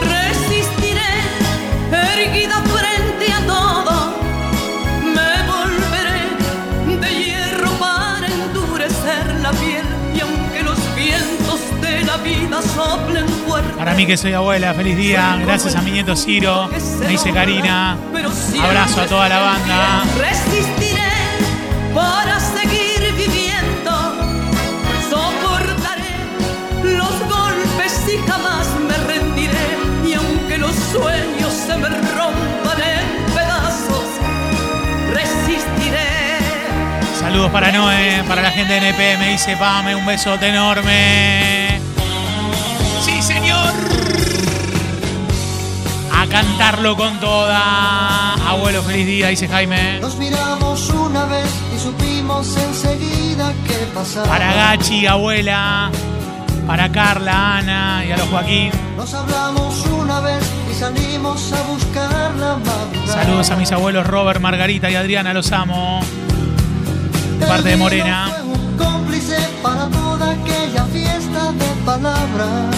Resistiré 0.00 1.12
erguida 1.92 2.64
Para 13.76 13.94
mí 13.94 14.06
que 14.06 14.16
soy 14.16 14.32
abuela, 14.32 14.74
feliz 14.74 14.96
día. 14.96 15.38
Gracias 15.40 15.74
a 15.76 15.82
mi 15.82 15.90
nieto 15.92 16.16
Ciro. 16.16 16.68
Me 17.00 17.06
dice 17.06 17.32
Karina. 17.32 17.96
Abrazo 18.62 19.00
a 19.02 19.06
toda 19.06 19.28
la 19.28 19.38
banda. 19.38 20.02
Resistiré 20.18 21.12
para 21.94 22.40
seguir 22.40 23.14
viviendo. 23.16 23.92
Soportaré 25.08 26.16
los 26.82 27.18
golpes 27.28 28.02
y 28.12 28.28
jamás 28.28 28.66
me 28.88 28.96
rendiré. 29.06 29.78
Y 30.06 30.14
aunque 30.14 30.58
los 30.58 30.74
sueños 30.74 31.52
se 31.52 31.76
me 31.76 31.88
rompan 31.88 32.80
en 32.82 33.34
pedazos, 33.34 34.06
resistiré. 35.12 36.38
Saludos 37.18 37.50
para 37.50 37.72
Noé, 37.72 38.22
para 38.28 38.42
la 38.42 38.50
gente 38.50 38.74
de 38.74 38.88
NP. 38.90 39.18
Me 39.18 39.30
dice 39.30 39.56
Pame, 39.56 39.94
un 39.94 40.04
besote 40.04 40.48
enorme. 40.48 41.57
Cantarlo 46.30 46.96
con 46.96 47.18
toda. 47.20 48.34
Abuelo, 48.48 48.82
feliz 48.82 49.06
día, 49.06 49.28
dice 49.28 49.48
Jaime. 49.48 50.00
Nos 50.00 50.16
miramos 50.16 50.90
una 50.90 51.24
vez 51.26 51.48
y 51.74 51.78
supimos 51.78 52.56
enseguida 52.56 53.52
qué 53.66 53.86
pasaba. 53.94 54.26
Para 54.26 54.52
Gachi, 54.54 55.06
abuela. 55.06 55.90
Para 56.66 56.92
Carla, 56.92 57.56
Ana 57.56 58.04
y 58.06 58.12
a 58.12 58.16
los 58.18 58.28
Joaquín. 58.28 58.70
Nos 58.96 59.14
hablamos 59.14 59.86
una 59.86 60.20
vez 60.20 60.42
y 60.70 60.74
salimos 60.74 61.52
a 61.52 61.62
buscar 61.62 62.34
la 62.34 62.56
madrugada. 62.56 63.24
Saludos 63.24 63.50
a 63.50 63.56
mis 63.56 63.72
abuelos 63.72 64.06
Robert, 64.06 64.40
Margarita 64.40 64.90
y 64.90 64.94
Adriana, 64.94 65.32
los 65.32 65.50
amo. 65.52 66.00
De 67.38 67.46
parte 67.46 67.70
de 67.70 67.76
Morena. 67.76 68.30
fue 68.30 68.54
un 68.54 68.76
cómplice 68.76 69.36
para 69.62 69.88
toda 69.88 70.32
aquella 70.32 70.84
fiesta 70.84 71.52
de 71.52 71.66
palabras. 71.86 72.77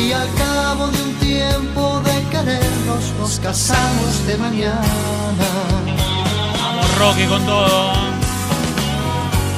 Y 0.00 0.12
al 0.12 0.28
cabo 0.34 0.86
de 0.86 1.02
un 1.02 1.14
tiempo 1.16 2.00
de 2.00 2.22
querernos, 2.30 3.12
nos 3.18 3.38
casamos 3.38 4.26
de 4.26 4.36
mañana. 4.38 5.46
Vamos, 6.58 6.98
Roque, 6.98 7.26
con 7.26 7.44
todo. 7.44 7.92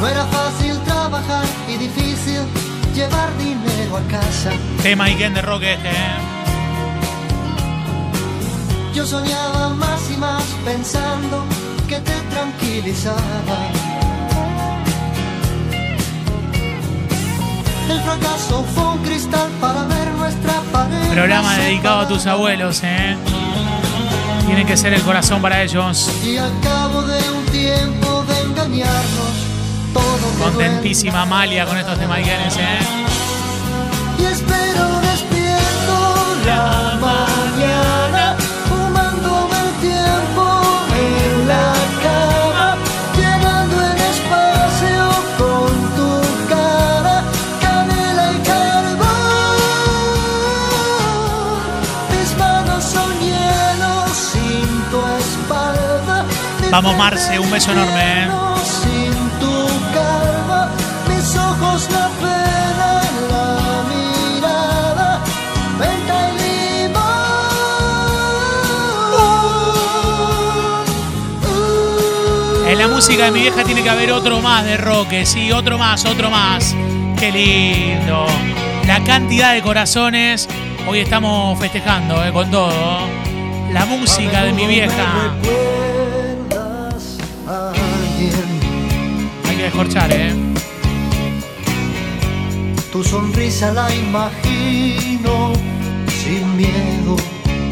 No 0.01 0.09
era 0.09 0.27
fácil 0.27 0.77
trabajar 0.81 1.45
y 1.69 1.77
difícil 1.77 2.41
llevar 2.93 3.31
dinero 3.39 3.97
a 3.97 4.03
casa. 4.11 4.51
Tema 4.83 5.05
Iken 5.05 5.35
de 5.35 5.43
Roque 5.43 5.75
este, 5.75 5.89
¿eh? 5.89 5.93
Yo 8.95 9.07
soñaba 9.07 9.69
más 9.75 10.11
y 10.11 10.17
más 10.17 10.43
pensando 10.65 11.45
que 11.89 12.01
te 12.01 12.15
tranquilizaba. 12.33 13.92
El 17.89 18.01
fracaso 18.01 18.65
fue 18.75 18.85
un 18.85 18.99
cristal 19.03 19.51
para 19.61 19.85
ver 19.85 20.09
nuestra 20.13 20.53
pared. 20.73 21.11
Programa 21.13 21.57
dedicado 21.59 22.01
a 22.01 22.09
tus 22.09 22.27
abuelos, 22.27 22.81
¿eh? 22.85 23.17
Tiene 24.47 24.65
que 24.67 24.77
ser 24.77 24.93
el 24.95 25.03
corazón 25.03 25.41
para 25.41 25.63
ellos. 25.63 26.11
Y 26.25 26.37
al 26.37 26.53
cabo 26.61 27.03
de 27.03 27.19
un 27.31 27.45
tiempo 27.47 28.25
de 28.25 28.41
engañarnos, 28.41 29.35
todo 29.93 30.45
Contentísima 30.45 31.23
Amalia 31.23 31.67
con 31.67 31.77
estos 31.79 31.99
temas 31.99 32.21
Ikenes, 32.21 32.57
¿eh? 32.57 32.79
Y 34.19 34.25
espero 34.25 35.01
despierto 35.01 36.37
la 36.47 36.92
Vamos, 56.73 56.97
Marce, 56.97 57.39
un 57.39 57.51
beso 57.51 57.71
enorme, 57.71 58.01
¿eh? 58.01 58.27
manos 58.29 58.67
Sin 58.67 59.13
tu 59.39 59.69
calma, 59.93 60.71
mis 61.07 61.37
ojos 61.37 61.87
la 61.93 62.09
pena, 62.19 63.03
la 63.31 63.85
mirada, 63.91 65.23
venta 65.79 66.31
y 66.31 66.33
limón. 66.89 67.03
En 72.67 72.79
la 72.79 72.89
música 72.89 73.27
de 73.27 73.33
mi 73.33 73.41
vieja 73.41 73.65
tiene 73.65 73.83
que 73.83 73.91
haber 73.91 74.11
otro 74.13 74.41
más 74.41 74.65
de 74.65 74.79
Roque, 74.79 75.27
sí, 75.27 75.53
otro 75.53 75.77
más, 75.77 76.07
otro 76.07 76.31
más. 76.31 76.75
Qué 77.21 77.31
lindo. 77.31 78.25
La 78.87 79.05
cantidad 79.05 79.53
de 79.53 79.61
corazones. 79.61 80.49
Hoy 80.89 81.01
estamos 81.01 81.59
festejando, 81.59 82.25
¿eh? 82.25 82.33
Con 82.33 82.51
todo. 82.51 83.01
La 83.71 83.85
música 83.85 84.45
de 84.45 84.55
mi 84.55 84.67
vieja. 84.67 85.35
Hay 89.49 89.57
que 89.57 89.63
descorchar, 89.65 90.11
¿eh? 90.13 90.33
Tu 92.91 93.03
sonrisa 93.03 93.73
la 93.73 93.93
imagino 93.95 95.53
sin 96.23 96.57
miedo. 96.57 97.17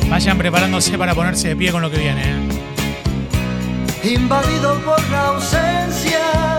Vayan 0.09 0.39
preparándose 0.39 0.99
para 0.99 1.15
ponerse 1.15 1.49
de 1.49 1.57
pie 1.57 1.71
con 1.71 1.83
lo 1.83 1.91
que 1.91 1.99
viene. 1.99 2.23
invadido 4.03 4.81
por 4.81 5.09
la 5.11 5.27
ausencia. 5.29 6.59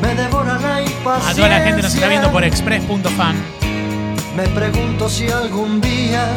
Me 0.00 0.14
devora 0.14 0.58
la 0.58 0.80
impaciencia. 0.82 1.30
A 1.30 1.34
toda 1.34 1.48
la 1.48 1.60
gente 1.60 1.82
nos 1.82 1.94
está 1.94 2.08
viendo 2.08 2.30
por 2.30 2.44
express.fan. 2.44 3.36
Me 4.36 4.46
pregunto 4.48 5.08
si 5.08 5.28
algún 5.28 5.80
día 5.80 6.28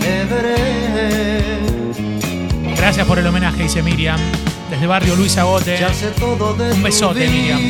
te 0.00 0.24
veré. 0.32 1.93
Gracias 2.76 3.06
por 3.06 3.18
el 3.18 3.26
homenaje, 3.26 3.62
dice 3.62 3.82
Miriam. 3.82 4.18
Desde 4.70 4.86
barrio 4.86 5.16
Luis 5.16 5.36
Agote. 5.38 5.78
Un 6.72 6.82
besote, 6.82 7.28
Miriam. 7.28 7.60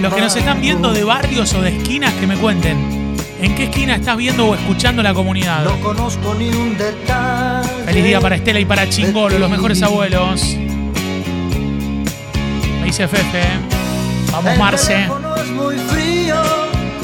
Los 0.00 0.14
que 0.14 0.20
nos 0.20 0.36
están 0.36 0.60
viendo 0.60 0.92
de 0.92 1.04
barrios 1.04 1.52
o 1.54 1.62
de 1.62 1.76
esquinas, 1.76 2.12
que 2.14 2.26
me 2.26 2.36
cuenten. 2.36 3.04
¿En 3.40 3.54
qué 3.54 3.64
esquina 3.64 3.96
estás 3.96 4.16
viendo 4.16 4.46
o 4.46 4.54
escuchando 4.54 5.02
la 5.02 5.12
comunidad? 5.12 5.64
No 5.64 5.80
conozco 5.80 6.34
ni 6.34 6.48
un 6.50 6.76
detalle. 6.78 7.84
Feliz 7.84 8.04
día 8.04 8.20
para 8.20 8.36
Estela 8.36 8.60
y 8.60 8.64
para 8.64 8.88
Chingolo, 8.88 9.38
los 9.38 9.50
mejores 9.50 9.82
abuelos. 9.82 10.56
Me 12.80 12.86
dice 12.86 13.08
Fefe. 13.08 13.42
Vamos, 14.30 14.58
Marce. 14.58 14.94
teléfono 14.94 15.36
es 15.36 15.50
muy 15.50 15.76
frío. 15.76 16.42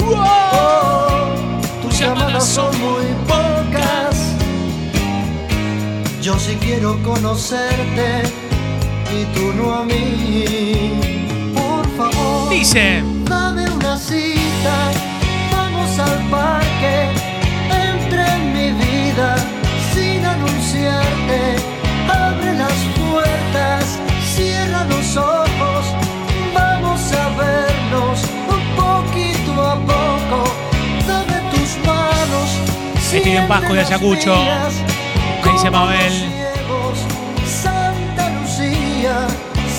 Oh, 0.03 1.35
tus 1.81 1.99
llamadas 1.99 2.45
son 2.45 2.79
muy. 2.79 3.40
Yo 6.21 6.37
sí 6.37 6.55
quiero 6.61 7.01
conocerte 7.01 8.21
y 9.11 9.25
tú 9.33 9.51
no 9.53 9.73
a 9.73 9.83
mí. 9.83 10.93
Por 11.55 11.87
favor, 11.97 12.49
Dice. 12.51 13.03
dame 13.25 13.67
una 13.71 13.97
cita. 13.97 14.91
Vamos 15.51 15.97
al 15.97 16.29
parque. 16.29 17.09
Entra 17.71 18.35
en 18.35 18.53
mi 18.53 18.71
vida 18.85 19.35
sin 19.93 20.23
anunciarte. 20.23 21.55
Abre 22.07 22.53
las 22.53 22.73
puertas, 22.99 23.97
cierra 24.35 24.83
los 24.85 25.17
ojos. 25.17 25.85
Vamos 26.53 27.01
a 27.13 27.29
vernos 27.29 28.19
un 28.47 28.75
poquito 28.75 29.59
a 29.59 29.75
poco. 29.75 30.43
Dame 31.07 31.41
tus 31.51 31.77
manos. 31.83 32.49
Me 33.11 33.21
piden 33.21 33.47
Pasco 33.47 33.75
y 33.75 33.79
Ayacucho. 33.79 34.35
Me 34.35 34.90
dice 35.61 35.69
Mabel. 35.69 36.11
Santa 37.45 38.29
Lucía, 38.31 39.27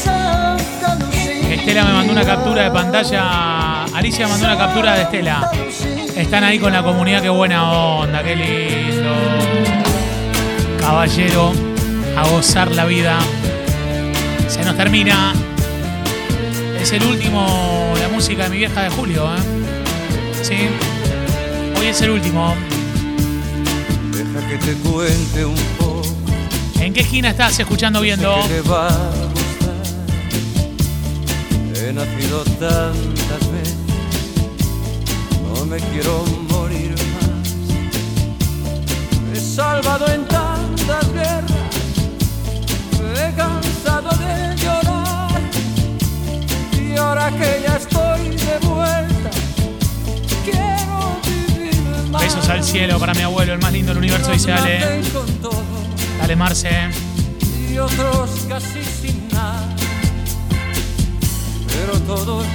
Santa 0.05 0.95
Lucía. 0.95 1.55
Estela 1.55 1.85
me 1.85 1.93
mandó 1.93 2.13
una 2.13 2.25
captura 2.25 2.63
de 2.63 2.71
pantalla. 2.71 3.85
Alicia 3.87 4.29
mandó 4.29 4.47
una 4.47 4.57
captura 4.57 4.95
de 4.95 5.03
Estela. 5.03 5.51
Están 6.15 6.45
ahí 6.45 6.61
con 6.61 6.73
la 6.73 6.85
comunidad, 6.85 7.21
qué 7.21 7.31
buena 7.31 7.73
onda, 7.73 8.23
qué 8.23 8.37
lindo. 8.37 9.13
Caballero, 10.79 11.53
a 12.17 12.29
gozar 12.29 12.71
la 12.71 12.85
vida. 12.85 13.19
Se 14.47 14.63
nos 14.65 14.77
termina. 14.77 15.33
Es 16.81 16.93
el 16.93 17.03
último, 17.05 17.93
la 18.01 18.09
música 18.09 18.45
de 18.45 18.51
mi 18.51 18.59
vieja 18.59 18.83
de 18.83 18.91
Julio, 18.91 19.25
¿eh? 19.35 19.41
Sí. 20.43 20.69
Hoy 21.77 21.87
es 21.87 22.01
el 22.03 22.11
último. 22.11 22.55
Que 24.53 24.59
te 24.59 24.75
cuente 24.75 25.47
un 25.47 25.57
poco. 25.79 26.03
¿En 26.79 26.93
qué 26.93 27.01
esquina 27.01 27.31
estás 27.31 27.59
escuchando 27.59 28.03
viendo? 28.03 28.35
que 28.43 28.49
te 28.49 28.61
va 28.69 28.89
a 28.89 28.93
gustar. 29.33 29.83
He 31.75 31.91
nacido 31.91 32.45
tantas 32.45 33.51
veces, 33.51 33.77
no 35.49 35.65
me 35.65 35.79
quiero 35.79 36.23
morir 36.51 36.95
más. 37.15 37.55
Me 39.31 39.39
he 39.39 39.41
salvado 39.41 40.07
en 40.09 40.27
tantas 40.27 41.13
guerras, 41.15 41.51
me 43.01 43.29
he 43.29 43.33
cansado 43.35 44.11
de 44.19 44.55
llorar. 44.57 45.41
Y 46.79 46.99
ahora 46.99 47.31
que 47.31 47.63
ya 47.67 47.72
Besos 52.35 52.49
al 52.49 52.65
cielo 52.65 52.99
para 52.99 53.13
mi 53.13 53.21
abuelo, 53.21 53.53
el 53.53 53.59
más 53.59 53.75
lindo 53.75 53.91
del 53.91 53.99
universo, 53.99 54.33
dice 54.33 54.55
Ale. 54.55 55.03
Dale, 56.19 56.35
Marce. 56.35 56.71
y 57.71 57.77
otros 57.77 58.31
casi 58.49 58.83
sin 58.83 59.29
nada. 59.29 59.69
Pero 61.69 61.99
todos 62.01 62.47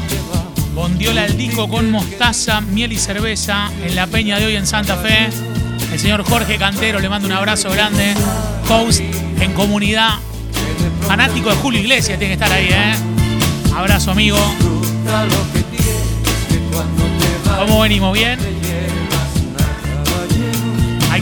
Bondiola 0.73 1.25
el 1.25 1.37
disco 1.37 1.69
con 1.69 1.91
mostaza, 1.91 2.59
miel 2.59 2.91
y 2.91 2.97
cerveza 2.97 3.69
en 3.83 3.95
la 3.95 4.07
peña 4.07 4.39
de 4.39 4.47
hoy 4.47 4.55
en 4.55 4.65
Santa 4.65 4.95
Fe. 4.95 5.29
El 5.93 5.99
señor 5.99 6.23
Jorge 6.23 6.57
Cantero 6.57 6.99
le 6.99 7.09
manda 7.09 7.27
un 7.27 7.33
abrazo 7.33 7.69
grande. 7.69 8.15
Host 8.67 9.01
en 9.39 9.53
comunidad. 9.53 10.15
Fanático 11.07 11.51
de 11.51 11.55
Julio 11.57 11.81
Iglesias 11.81 12.17
tiene 12.17 12.35
que 12.35 12.43
estar 12.43 12.51
ahí, 12.51 12.69
¿eh? 12.71 12.95
Abrazo, 13.75 14.09
amigo. 14.09 14.39
¿Cómo 17.59 17.81
venimos? 17.81 18.11
¿Bien? 18.13 18.56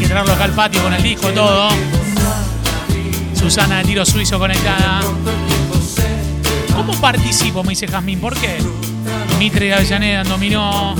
Que 0.06 0.10
traerlo 0.10 0.34
acá 0.34 0.44
al 0.44 0.52
patio 0.52 0.84
con 0.84 0.94
el 0.94 1.02
disco, 1.02 1.30
todo. 1.30 1.70
Susana 3.34 3.78
de 3.78 3.84
tiro 3.86 4.06
suizo 4.06 4.38
conectada. 4.38 5.02
¿Cómo 6.76 6.94
participo? 7.00 7.64
Me 7.64 7.70
dice 7.70 7.88
Jazmín. 7.88 8.20
¿Por 8.20 8.36
qué? 8.36 8.58
Mitre 9.40 9.68
de 9.68 9.74
Avellaneda 9.74 10.24
dominó. 10.24 10.96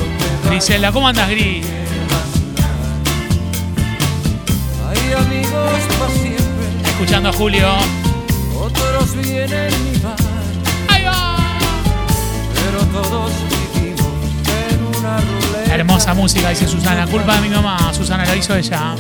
Grisela, 0.46 0.92
¿cómo 0.92 1.08
andas, 1.08 1.30
Gris? 1.30 1.66
Escuchando 6.86 7.30
a 7.30 7.34
Julio. 7.34 7.68
otros 8.60 9.16
vienen 9.22 9.72
y 9.94 10.00
van, 10.00 10.16
¡Ahí 10.90 11.04
va! 11.04 11.38
pero 12.54 13.02
todos 13.02 13.32
Hermosa 15.76 16.14
música, 16.14 16.50
dice 16.52 16.70
Susana. 16.70 17.06
Culpa 17.06 17.36
de 17.36 17.42
mi 17.42 17.50
mamá. 17.50 17.94
Susana 17.94 18.26
la 18.26 18.34
hizo 18.34 18.56
ella. 18.56 18.96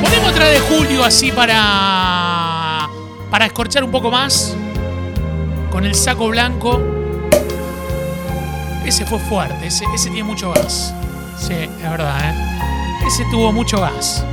Ponemos 0.00 0.30
otra 0.30 0.46
de 0.46 0.60
Julio 0.60 1.02
así 1.04 1.32
para. 1.32 2.88
para 3.32 3.46
escorchar 3.46 3.82
un 3.82 3.90
poco 3.90 4.12
más. 4.12 4.54
Con 5.72 5.84
el 5.84 5.96
saco 5.96 6.28
blanco. 6.28 6.80
Ese 8.86 9.04
fue 9.04 9.18
fuerte, 9.18 9.66
ese, 9.66 9.86
ese 9.92 10.08
tiene 10.10 10.24
mucho 10.24 10.52
gas. 10.52 10.94
Sí, 11.36 11.54
es 11.54 11.82
verdad, 11.82 12.30
¿eh? 12.30 13.06
Ese 13.06 13.24
tuvo 13.28 13.52
mucho 13.52 13.80
gas. 13.80 14.24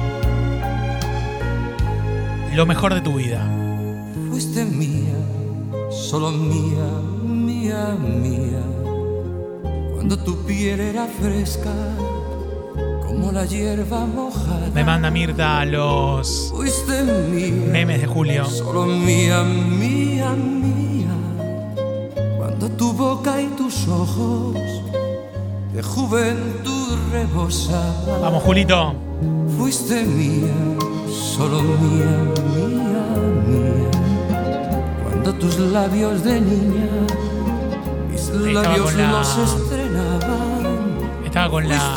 Lo 2.54 2.68
mejor 2.68 2.94
de 2.94 3.02
tu 3.02 3.16
vida. 3.16 3.42
Fuiste 4.30 4.66
mía, 4.66 5.16
solo 5.90 6.30
mía, 6.30 6.86
mía, 7.24 7.96
mía. 8.00 8.79
Cuando 10.10 10.26
tu 10.26 10.38
piel 10.44 10.80
era 10.80 11.06
fresca, 11.06 11.72
como 13.06 13.32
la 13.32 13.46
hierba 13.46 14.08
mojada. 14.08 14.72
Me 14.74 14.84
manda 14.84 15.12
Mirta 15.12 15.64
los 15.66 16.52
mía, 17.30 17.54
memes 17.72 18.02
de 18.02 18.08
Julio. 18.08 18.46
solo 18.46 18.88
mía, 18.88 19.44
mía, 19.44 20.32
mía. 20.32 21.14
Cuando 22.40 22.70
tu 22.72 22.92
boca 22.92 23.40
y 23.40 23.50
tus 23.50 23.88
ojos 23.88 24.56
de 25.76 25.84
juventud 25.84 26.98
rebosaban. 27.12 28.20
Vamos, 28.24 28.42
Julito. 28.42 28.96
Fuiste 29.60 30.06
mía, 30.06 30.56
solo 31.08 31.62
mía, 31.62 32.18
mía, 32.56 33.06
mía. 33.48 33.92
Cuando 35.04 35.36
tus 35.36 35.60
labios 35.60 36.24
de 36.24 36.42
niña, 36.42 36.90
mis 38.12 38.30
Ahí 38.32 38.54
labios 38.54 38.96
la- 38.96 39.12
los 39.12 39.38
estrenaban. 39.38 39.79
Estaba 41.40 41.52
con 41.52 41.70
la, 41.70 41.96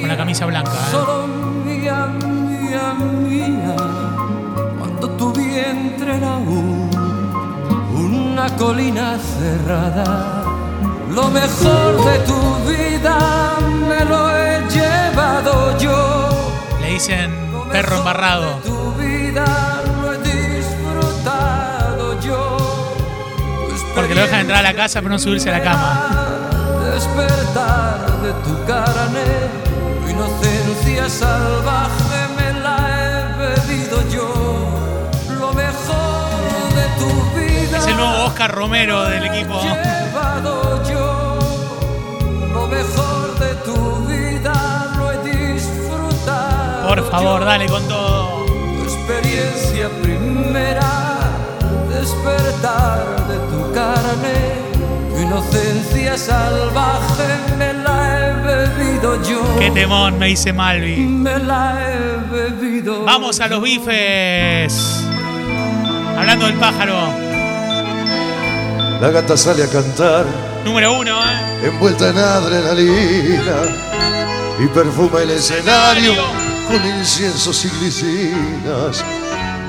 con 0.00 0.08
la 0.08 0.16
camisa 0.18 0.44
blanca, 0.44 0.72
¿eh? 0.72 0.90
Solo 0.90 1.26
mía, 1.64 2.06
mía, 2.06 2.92
mía. 3.00 3.76
Cuando 4.78 5.08
tu 5.12 5.32
vientre 5.32 6.18
era 6.18 6.36
un, 6.36 6.90
una 7.94 8.54
colina 8.56 9.16
cerrada. 9.16 10.42
Lo 11.14 11.30
mejor 11.30 12.04
de 12.04 12.18
tu 12.26 12.56
vida 12.68 13.56
me 13.88 14.04
lo 14.04 14.36
he 14.36 14.60
llevado 14.68 15.78
yo. 15.78 16.28
Le 16.82 16.90
dicen 16.90 17.34
perro 17.72 17.96
embarrado. 17.96 18.56
Tu 18.66 18.92
vida 18.96 19.82
lo 20.02 20.12
he 20.12 20.18
disfrutado 20.58 22.20
yo. 22.20 22.58
Porque 23.94 24.14
lo 24.14 24.20
dejan 24.20 24.40
entrar 24.40 24.58
a 24.58 24.62
la 24.62 24.74
casa 24.74 25.00
pero 25.00 25.12
no 25.12 25.18
subirse 25.18 25.48
a 25.48 25.52
la 25.52 25.62
cama. 25.62 26.37
Despertar 26.98 28.20
de 28.22 28.32
tu 28.44 28.54
carne, 28.66 29.26
tu 30.02 30.08
inocencia 30.10 31.08
salvaje 31.08 32.20
me 32.36 32.58
la 32.58 32.76
he 32.90 33.36
bebido 33.38 34.02
yo. 34.10 34.28
Lo 35.38 35.52
mejor 35.52 36.28
de 36.74 36.86
tu 36.98 37.38
vida 37.38 37.78
Es 37.78 37.86
el 37.86 37.96
nuevo 37.96 38.24
Oscar 38.24 38.50
Romero 38.52 39.04
del 39.04 39.24
equipo. 39.26 39.60
llevado 39.62 40.82
yo. 40.90 41.38
Lo 42.52 42.66
mejor 42.66 43.38
de 43.38 43.54
tu 43.66 44.06
vida 44.06 44.92
lo 44.98 45.12
he 45.12 45.18
disfrutado. 45.54 46.88
Por 46.88 47.10
favor, 47.12 47.40
yo. 47.42 47.46
dale 47.46 47.66
con 47.68 47.86
todo. 47.86 48.44
Tu 48.44 48.82
experiencia 48.82 49.88
primera, 50.02 50.90
despertar 51.90 53.04
de 53.28 53.38
tu 53.50 53.72
carne, 53.72 54.67
tu 55.18 55.24
inocencia 55.24 56.16
salvaje 56.16 57.56
me 57.56 57.72
la 57.72 58.18
he 58.18 58.32
bebido 58.34 59.22
yo. 59.22 59.58
Qué 59.58 59.70
temón, 59.70 60.18
me 60.18 60.28
dice 60.28 60.52
Malvi. 60.52 60.96
Me 60.96 61.38
la 61.38 61.76
he 61.80 62.32
bebido. 62.32 63.04
Vamos 63.04 63.40
a 63.40 63.48
los 63.48 63.60
bifes. 63.60 65.04
Hablando 66.16 66.46
del 66.46 66.54
pájaro. 66.56 66.96
La 69.00 69.10
gata 69.10 69.36
sale 69.36 69.62
a 69.62 69.68
cantar, 69.68 70.24
Número 70.64 70.98
uno, 70.98 71.20
¿eh? 71.22 71.66
envuelta 71.68 72.08
en 72.10 72.18
adrenalina, 72.18 73.56
y 74.58 74.66
perfuma 74.66 75.22
el 75.22 75.30
escenario 75.30 76.14
con 76.66 76.84
inciensos 76.84 77.64
y 77.64 77.68
glicinas, 77.78 79.04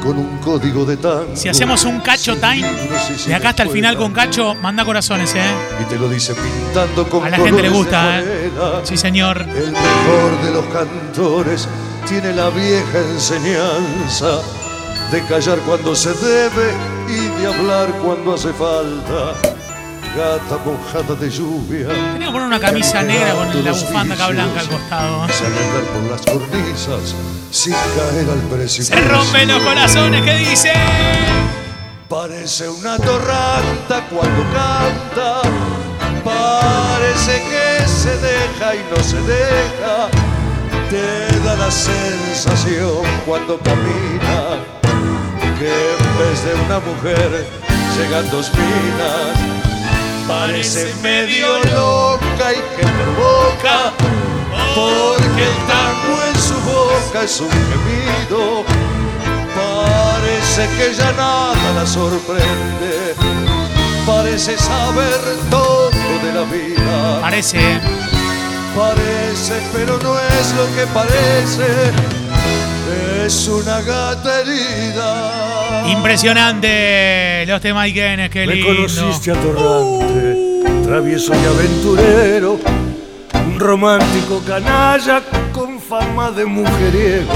con 0.03 0.17
un 0.17 0.37
código 0.39 0.85
de 0.85 0.97
tango. 0.97 1.35
Si 1.35 1.49
hacemos 1.49 1.83
un 1.83 1.99
cacho 1.99 2.35
time, 2.37 2.67
de 3.27 3.35
acá 3.35 3.49
hasta 3.49 3.63
el 3.63 3.69
final 3.69 3.97
con 3.97 4.11
cacho, 4.11 4.55
manda 4.55 4.85
corazones, 4.85 5.33
¿eh? 5.35 5.51
Y 5.81 5.85
te 5.85 5.97
lo 5.97 6.09
dice 6.09 6.33
pintando 6.35 7.07
con 7.09 7.25
A 7.25 7.29
la 7.29 7.37
gente 7.37 7.61
le 7.61 7.69
gusta, 7.69 8.19
¿eh? 8.19 8.51
Sí, 8.83 8.97
señor. 8.97 9.41
El 9.41 9.71
mejor 9.71 10.41
de 10.43 10.51
los 10.51 10.65
cantores 10.65 11.67
tiene 12.07 12.33
la 12.33 12.49
vieja 12.49 12.99
enseñanza 13.13 14.41
de 15.11 15.23
callar 15.25 15.57
cuando 15.59 15.95
se 15.95 16.13
debe 16.13 16.73
y 17.07 17.41
de 17.41 17.47
hablar 17.47 17.89
cuando 18.03 18.35
hace 18.35 18.53
falta. 18.53 19.33
Gata 20.15 20.57
mojada 20.65 21.15
de 21.15 21.29
lluvia. 21.29 21.87
Tenía 21.87 22.27
que 22.27 22.31
poner 22.31 22.47
una 22.47 22.59
camisa 22.59 23.03
negra 23.03 23.33
con 23.35 23.63
la 23.63 23.71
bufanda 23.71 24.15
acá 24.15 24.27
blanca 24.29 24.59
al 24.59 24.67
costado. 24.67 25.23
Andar 25.23 25.83
por 25.93 26.11
las 26.11 26.21
cornisas 26.21 27.15
sin 27.51 27.73
caer 27.73 28.29
al 28.29 28.39
precipicio. 28.49 28.95
Se 28.95 29.01
rompen 29.07 29.47
los 29.47 29.61
corazones, 29.63 30.21
¿qué 30.23 30.35
dice? 30.37 30.73
Parece 32.07 32.69
una 32.69 32.97
torranta 32.97 34.07
cuando 34.09 34.43
canta. 34.53 35.41
Parece 36.23 37.41
que 37.43 37.87
se 37.87 38.17
deja 38.17 38.75
y 38.75 38.85
no 38.89 39.03
se 39.03 39.21
deja. 39.21 40.09
Te 40.89 41.39
da 41.45 41.55
la 41.55 41.71
sensación 41.71 43.03
cuando 43.25 43.59
camina 43.59 44.57
que 45.59 45.67
en 45.67 46.17
vez 46.17 46.45
de 46.45 46.53
una 46.65 46.79
mujer 46.79 47.45
llegan 47.97 48.29
dos 48.31 48.51
minas. 48.53 49.37
Parece 50.27 50.93
medio 51.01 51.47
loca 51.75 52.53
y 52.53 52.61
que 52.75 52.87
provoca 52.87 53.93
porque 54.75 55.43
el 55.43 55.57
tango 55.67 56.23
en 56.27 56.35
su 56.35 56.38
boca 56.69 57.23
es 57.23 57.39
un 57.41 57.49
gemido. 57.49 58.63
Parece 59.55 60.67
que 60.77 60.93
ya 60.95 61.11
nada 61.13 61.73
la 61.75 61.85
sorprende. 61.85 63.15
Parece 64.05 64.57
saber 64.57 65.19
todo 65.49 65.89
de 66.23 66.33
la 66.33 66.43
vida. 66.43 67.21
Parece. 67.21 67.59
Parece, 68.75 69.53
pero 69.73 69.97
no 69.97 70.17
es 70.17 70.53
lo 70.55 70.65
que 70.75 70.85
parece. 70.93 71.65
Es 73.25 73.47
una 73.47 73.81
gata 73.81 74.41
herida. 74.41 75.83
Impresionante 75.87 77.45
los 77.47 77.61
temas 77.61 77.87
Ikenes, 77.87 78.29
qué 78.29 78.47
Me 78.47 78.55
lindo. 78.55 78.75
conociste 78.75 79.31
atorrante, 79.31 80.83
travieso 80.83 81.33
y 81.35 81.45
aventurero, 81.45 82.59
un 83.33 83.59
romántico 83.59 84.41
canalla 84.47 85.21
con 85.51 85.78
fama 85.89 86.29
de 86.29 86.45
mujeriego. 86.45 87.33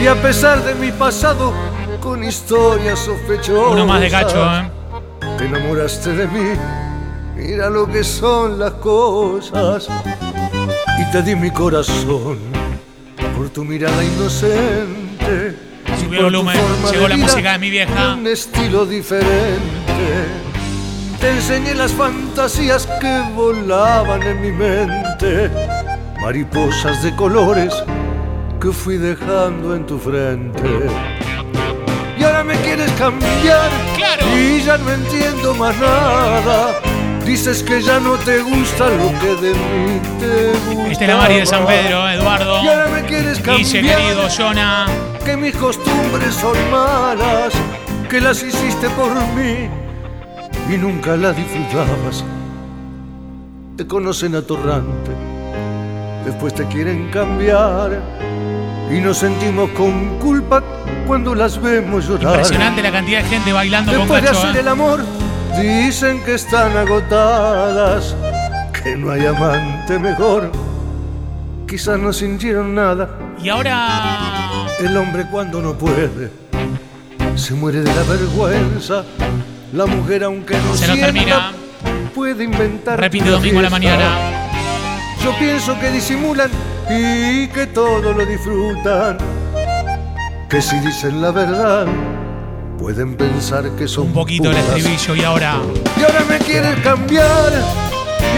Y 0.00 0.06
a 0.06 0.14
pesar 0.22 0.62
de 0.62 0.76
mi 0.76 0.92
pasado, 0.92 1.52
con 2.00 2.22
historias 2.22 3.00
sospechosas. 3.00 3.72
Uno 3.72 3.84
más 3.84 4.00
de 4.00 4.10
cacho, 4.10 4.38
¿eh? 4.44 4.70
Te 5.36 5.46
enamoraste 5.46 6.12
de 6.12 6.26
mí, 6.28 6.50
mira 7.34 7.68
lo 7.68 7.86
que 7.88 8.04
son 8.04 8.60
las 8.60 8.74
cosas. 8.74 9.88
Y 11.00 11.10
te 11.10 11.22
di 11.22 11.34
mi 11.34 11.50
corazón 11.50 12.38
por 13.36 13.48
tu 13.50 13.64
mirada 13.64 14.04
inocente. 14.04 15.56
Subió 16.00 16.20
el 16.20 16.24
volumen, 16.26 16.56
llegó 16.92 17.08
la 17.08 17.16
música 17.16 17.52
de 17.52 17.58
mi 17.58 17.70
vieja. 17.70 18.14
un 18.14 18.26
estilo 18.28 18.86
diferente. 18.86 19.80
Te 21.20 21.30
enseñé 21.30 21.74
las 21.74 21.92
fantasías 21.92 22.86
que 22.98 23.20
volaban 23.34 24.22
en 24.22 24.40
mi 24.40 24.52
mente, 24.52 25.50
mariposas 26.20 27.02
de 27.02 27.14
colores 27.16 27.74
que 28.60 28.70
fui 28.72 28.96
dejando 28.98 29.74
en 29.74 29.86
tu 29.86 29.98
frente. 29.98 30.86
Y 32.18 32.22
ahora 32.22 32.44
me 32.44 32.54
quieres 32.56 32.90
cambiar 32.92 33.70
y 34.36 34.60
ya 34.62 34.76
no 34.76 34.92
entiendo 34.92 35.54
más 35.54 35.74
nada. 35.78 36.78
Dices 37.24 37.62
que 37.62 37.80
ya 37.80 38.00
no 38.00 38.16
te 38.16 38.40
gusta 38.42 38.88
lo 38.88 39.08
que 39.20 39.46
de 39.46 39.54
mí 39.54 40.00
te 40.18 40.52
gusta. 40.74 40.90
Esta 40.90 41.04
es 41.04 41.10
la 41.10 41.16
Mari 41.16 41.34
de 41.36 41.46
San 41.46 41.66
Pedro, 41.66 42.08
Eduardo. 42.08 42.62
Y 42.64 42.68
ahora 42.68 42.86
me 42.88 43.02
quieres 43.04 43.38
cambiar 43.38 43.58
Guille, 43.58 43.80
querido, 43.82 44.28
Jonah. 44.36 44.86
que 45.24 45.36
mis 45.36 45.54
costumbres 45.56 46.34
son 46.34 46.56
malas, 46.70 47.54
que 48.08 48.20
las 48.20 48.42
hiciste 48.42 48.90
por 48.90 49.14
mí 49.34 49.68
y 50.68 50.76
nunca 50.76 51.16
las 51.16 51.36
disfrutabas. 51.36 52.24
Te 53.76 53.86
conocen 53.86 54.34
atorrante, 54.34 55.09
después 56.24 56.54
te 56.54 56.66
quieren 56.66 57.10
cambiar 57.10 58.00
y 58.90 59.00
nos 59.00 59.18
sentimos 59.18 59.70
con 59.70 60.18
culpa 60.18 60.62
cuando 61.06 61.34
las 61.34 61.60
vemos 61.60 62.08
llorar. 62.08 62.34
Impresionante 62.34 62.82
la 62.82 62.92
cantidad 62.92 63.22
de 63.22 63.28
gente 63.28 63.52
bailando 63.52 63.92
con 63.92 64.00
Después 64.00 64.22
de 64.22 64.28
hacer 64.30 64.56
¿eh? 64.56 64.60
el 64.60 64.68
amor, 64.68 65.00
dicen 65.60 66.22
que 66.24 66.34
están 66.34 66.76
agotadas, 66.76 68.16
que 68.82 68.96
no 68.96 69.10
hay 69.12 69.26
amante 69.26 69.98
mejor. 69.98 70.50
Quizás 71.68 71.98
no 71.98 72.12
sintieron 72.12 72.74
nada. 72.74 73.08
Y 73.42 73.48
ahora. 73.48 74.66
El 74.80 74.96
hombre 74.96 75.26
cuando 75.30 75.62
no 75.62 75.74
puede, 75.74 76.30
se 77.36 77.54
muere 77.54 77.80
de 77.80 77.94
la 77.94 78.02
vergüenza. 78.02 79.04
La 79.72 79.86
mujer, 79.86 80.24
aunque 80.24 80.56
no 80.56 80.74
Se 80.74 80.86
sienta, 80.86 81.06
termina. 81.06 81.52
puede 82.12 82.42
inventar. 82.42 82.98
Repite 82.98 83.28
domingo 83.28 83.60
a 83.60 83.62
la 83.62 83.70
mañana. 83.70 84.39
Yo 85.22 85.36
pienso 85.38 85.78
que 85.78 85.90
disimulan 85.90 86.50
y 86.88 87.46
que 87.48 87.66
todo 87.66 88.12
lo 88.12 88.24
disfrutan. 88.24 89.18
Que 90.48 90.62
si 90.62 90.78
dicen 90.80 91.20
la 91.20 91.30
verdad, 91.30 91.86
pueden 92.78 93.16
pensar 93.16 93.70
que 93.76 93.86
son 93.86 94.06
Un 94.08 94.12
poquito 94.14 94.50
el 94.50 94.56
estribillo 94.56 95.14
y 95.14 95.24
ahora. 95.24 95.60
Y 95.98 96.02
ahora 96.02 96.24
me 96.28 96.38
quieres 96.38 96.78
cambiar 96.80 97.52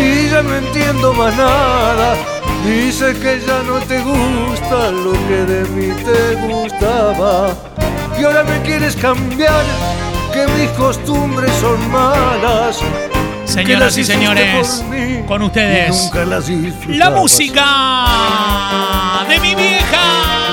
y 0.01 0.29
ya 0.29 0.43
no 0.43 0.55
entiendo 0.57 1.13
más 1.15 1.37
nada. 1.37 2.17
Dice 2.67 3.15
que 3.15 3.41
ya 3.47 3.63
no 3.63 3.79
te 3.81 4.01
gusta 4.01 4.91
lo 4.91 5.13
que 5.13 5.45
de 5.47 5.65
mí 5.71 5.93
te 6.05 6.35
gustaba. 6.47 7.55
Y 8.19 8.25
ahora 8.25 8.43
me 8.45 8.61
quieres 8.63 8.97
cambiar, 8.97 9.65
que 10.33 10.47
mis 10.59 10.71
costumbres 10.71 11.53
son 11.61 11.91
malas. 11.91 12.81
Señoras 13.45 13.97
y 13.99 14.05
señores, 14.05 14.85
con 15.27 15.43
y 15.43 15.45
ustedes. 15.47 15.91
nunca 15.91 16.25
las 16.25 16.49
La 16.89 17.11
música 17.11 17.65
de 19.29 19.41
mi 19.41 19.55
vieja. 19.55 20.53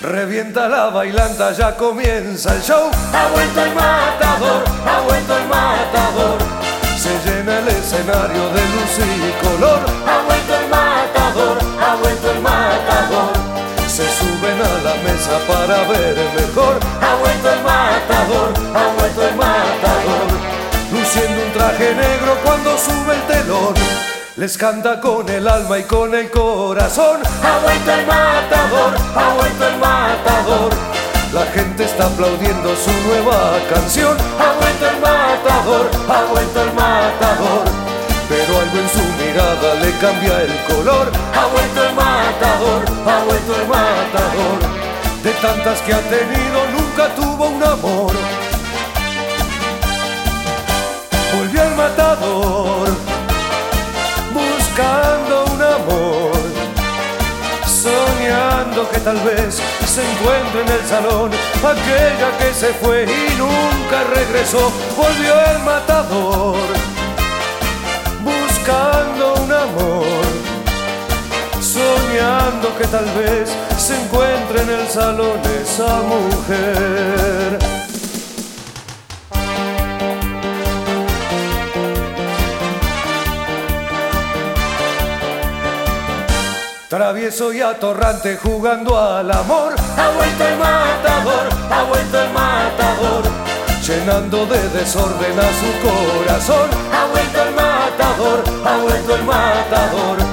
Revienta 0.00 0.68
la 0.68 0.90
bailanta, 0.90 1.52
ya 1.52 1.76
comienza 1.76 2.54
el 2.54 2.62
show. 2.62 2.90
Ha 3.12 3.28
vuelto 3.32 3.64
el 3.64 3.74
matador, 3.74 4.64
ha 4.86 5.00
vuelto 5.00 5.36
el 5.36 5.48
matador. 5.48 6.38
Se 6.96 7.10
llena 7.28 7.58
el 7.58 7.68
escenario 7.68 8.48
de 8.50 8.60
luz 8.60 8.98
y 8.98 9.44
color. 9.44 9.80
Ha 10.06 10.22
vuelto 10.24 10.54
el 10.54 10.68
matador, 10.68 10.85
para 15.48 15.88
ver 15.88 16.16
mejor. 16.34 16.78
Ha 17.00 17.14
vuelto 17.16 17.52
el 17.52 17.62
matador, 17.62 18.52
ha 18.74 19.00
vuelto 19.00 19.28
el 19.28 19.36
matador. 19.36 20.26
Luciendo 20.92 21.42
un 21.42 21.52
traje 21.52 21.94
negro 21.94 22.36
cuando 22.44 22.78
sube 22.78 23.14
el 23.14 23.22
telón. 23.22 23.74
Les 24.36 24.56
canta 24.56 25.00
con 25.00 25.28
el 25.28 25.48
alma 25.48 25.78
y 25.78 25.84
con 25.84 26.14
el 26.14 26.30
corazón. 26.30 27.20
Ha 27.42 27.58
vuelto 27.58 27.92
el 27.92 28.06
matador, 28.06 28.94
ha 29.16 29.34
vuelto 29.34 29.68
el 29.68 29.76
matador. 29.78 30.70
La 31.32 31.44
gente 31.46 31.84
está 31.84 32.06
aplaudiendo 32.06 32.76
su 32.76 32.92
nueva 33.08 33.58
canción. 33.72 34.16
Ha 34.38 34.52
vuelto 34.60 34.88
el 34.88 35.00
matador, 35.00 35.90
ha 36.08 36.32
vuelto 36.32 36.62
el 36.62 36.72
matador. 36.74 37.64
Pero 38.28 38.60
algo 38.60 38.78
en 38.78 38.88
su 38.88 39.02
mirada 39.22 39.74
le 39.82 39.90
cambia 39.98 40.42
el 40.42 40.64
color. 40.64 41.10
Ha 41.34 41.46
vuelto 41.46 41.84
el 41.84 41.94
matador, 41.94 42.84
ha 43.06 43.24
vuelto 43.24 43.56
el 43.60 43.68
matador. 43.68 44.75
De 45.26 45.32
tantas 45.42 45.80
que 45.80 45.92
ha 45.92 46.00
tenido, 46.02 46.58
nunca 46.70 47.12
tuvo 47.16 47.48
un 47.48 47.60
amor. 47.60 48.12
Volvió 51.36 51.62
el 51.64 51.74
matador 51.74 52.88
buscando 54.32 55.44
un 55.52 55.62
amor, 55.62 56.42
soñando 57.66 58.88
que 58.88 59.00
tal 59.00 59.18
vez 59.22 59.60
se 59.84 60.02
encuentre 60.12 60.60
en 60.60 60.68
el 60.68 60.86
salón 60.86 61.32
aquella 61.74 62.38
que 62.38 62.54
se 62.54 62.72
fue 62.74 63.02
y 63.02 63.34
nunca 63.36 64.04
regresó. 64.14 64.70
Volvió 64.96 65.40
el 65.40 65.58
matador, 65.64 66.56
buscando 68.22 69.34
un 69.42 69.52
amor, 69.52 70.15
que 72.78 72.86
tal 72.86 73.04
vez 73.04 73.50
se 73.76 73.94
encuentre 74.00 74.62
en 74.62 74.70
el 74.70 74.88
salón 74.88 75.38
esa 75.62 76.00
mujer. 76.02 77.58
Travieso 86.88 87.52
y 87.52 87.60
atorrante 87.60 88.38
jugando 88.38 88.98
al 88.98 89.30
amor. 89.30 89.74
Ha 89.98 90.10
vuelto 90.10 90.48
el 90.48 90.56
matador, 90.56 91.48
ha 91.70 91.82
vuelto 91.82 92.20
el 92.22 92.30
matador. 92.32 93.24
Llenando 93.86 94.46
de 94.46 94.68
desorden 94.70 95.38
a 95.38 95.50
su 95.60 95.70
corazón. 95.86 96.70
Ha 96.92 97.06
vuelto 97.06 97.42
el 97.42 97.54
matador, 97.54 98.44
ha 98.64 98.76
vuelto 98.78 99.14
el 99.14 99.24
matador. 99.24 100.25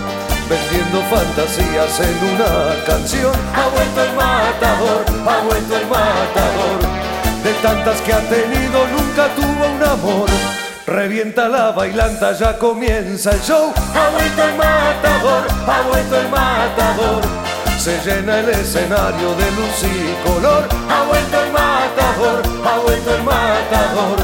Fantasías 1.02 2.00
en 2.02 2.36
una 2.36 2.86
canción. 2.86 3.34
Ha 3.56 3.68
vuelto 3.68 4.04
el 4.04 4.14
matador, 4.16 5.06
ha 5.28 5.44
vuelto 5.44 5.76
el 5.76 5.88
matador. 5.88 6.80
De 7.44 7.54
tantas 7.64 8.00
que 8.02 8.14
ha 8.14 8.20
tenido, 8.22 8.88
nunca 8.90 9.28
tuvo 9.36 9.66
un 9.76 9.84
amor. 9.84 10.30
Revienta 10.86 11.50
la 11.50 11.72
bailanta, 11.72 12.34
ya 12.34 12.60
comienza 12.60 13.32
el 13.32 13.42
show. 13.42 13.74
Ha 13.76 14.10
vuelto 14.10 14.44
el 14.44 14.56
matador, 14.56 15.48
ha 15.68 15.82
vuelto 15.90 16.20
el 16.20 16.30
matador. 16.30 17.22
Se 17.80 18.00
llena 18.06 18.40
el 18.40 18.50
escenario 18.50 19.34
de 19.34 19.52
luz 19.52 19.84
y 19.84 20.30
color. 20.30 20.68
Ha 20.90 21.04
vuelto 21.04 21.44
el 21.44 21.52
matador, 22.04 22.44
vuelto 22.86 23.16
el 23.16 23.24
matador. 23.24 24.18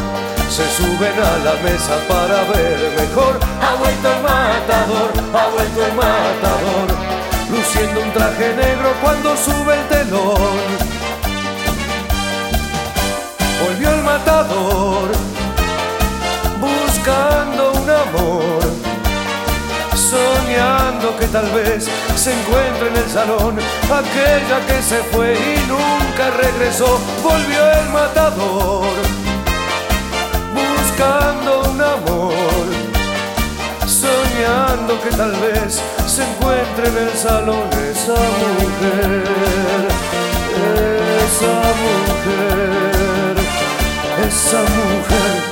Se 0.50 0.66
suben 0.78 1.18
a 1.20 1.38
la 1.46 1.54
mesa 1.64 1.96
para 2.08 2.44
ver 2.52 2.80
mejor. 2.98 3.40
Ha 3.62 3.76
vuelto 3.76 4.08
el 4.12 4.22
matador, 4.22 5.10
ha 5.34 5.48
vuelto 5.50 5.86
el 5.86 5.94
matador. 5.94 6.88
Luciendo 7.52 8.02
un 8.02 8.12
traje 8.12 8.54
negro 8.56 8.94
cuando 9.02 9.36
sube 9.38 9.74
el 9.76 9.88
telón. 9.88 10.90
Volvió 13.64 13.90
el 13.90 14.04
matador 14.04 15.10
buscando 16.60 17.72
un 17.74 17.90
amor, 17.90 18.59
soñando 20.60 21.16
que 21.18 21.26
tal 21.28 21.50
vez 21.52 21.88
se 22.16 22.34
encuentre 22.34 22.90
en 22.90 22.98
el 22.98 23.10
salón 23.10 23.58
aquella 23.86 24.60
que 24.68 24.82
se 24.82 24.98
fue 25.12 25.34
y 25.34 25.68
nunca 25.68 26.32
regresó, 26.32 27.00
volvió 27.24 27.72
el 27.80 27.90
matador 27.90 28.84
buscando 30.54 31.62
un 31.72 31.82
amor, 31.82 32.66
soñando 33.88 35.02
que 35.02 35.10
tal 35.12 35.32
vez 35.32 35.82
se 36.06 36.24
encuentre 36.24 36.88
en 36.90 36.98
el 37.08 37.14
salón 37.14 37.70
esa 37.92 38.20
mujer, 38.60 39.24
esa 41.26 41.56
mujer, 41.84 43.36
esa 44.28 44.60
mujer. 44.60 45.49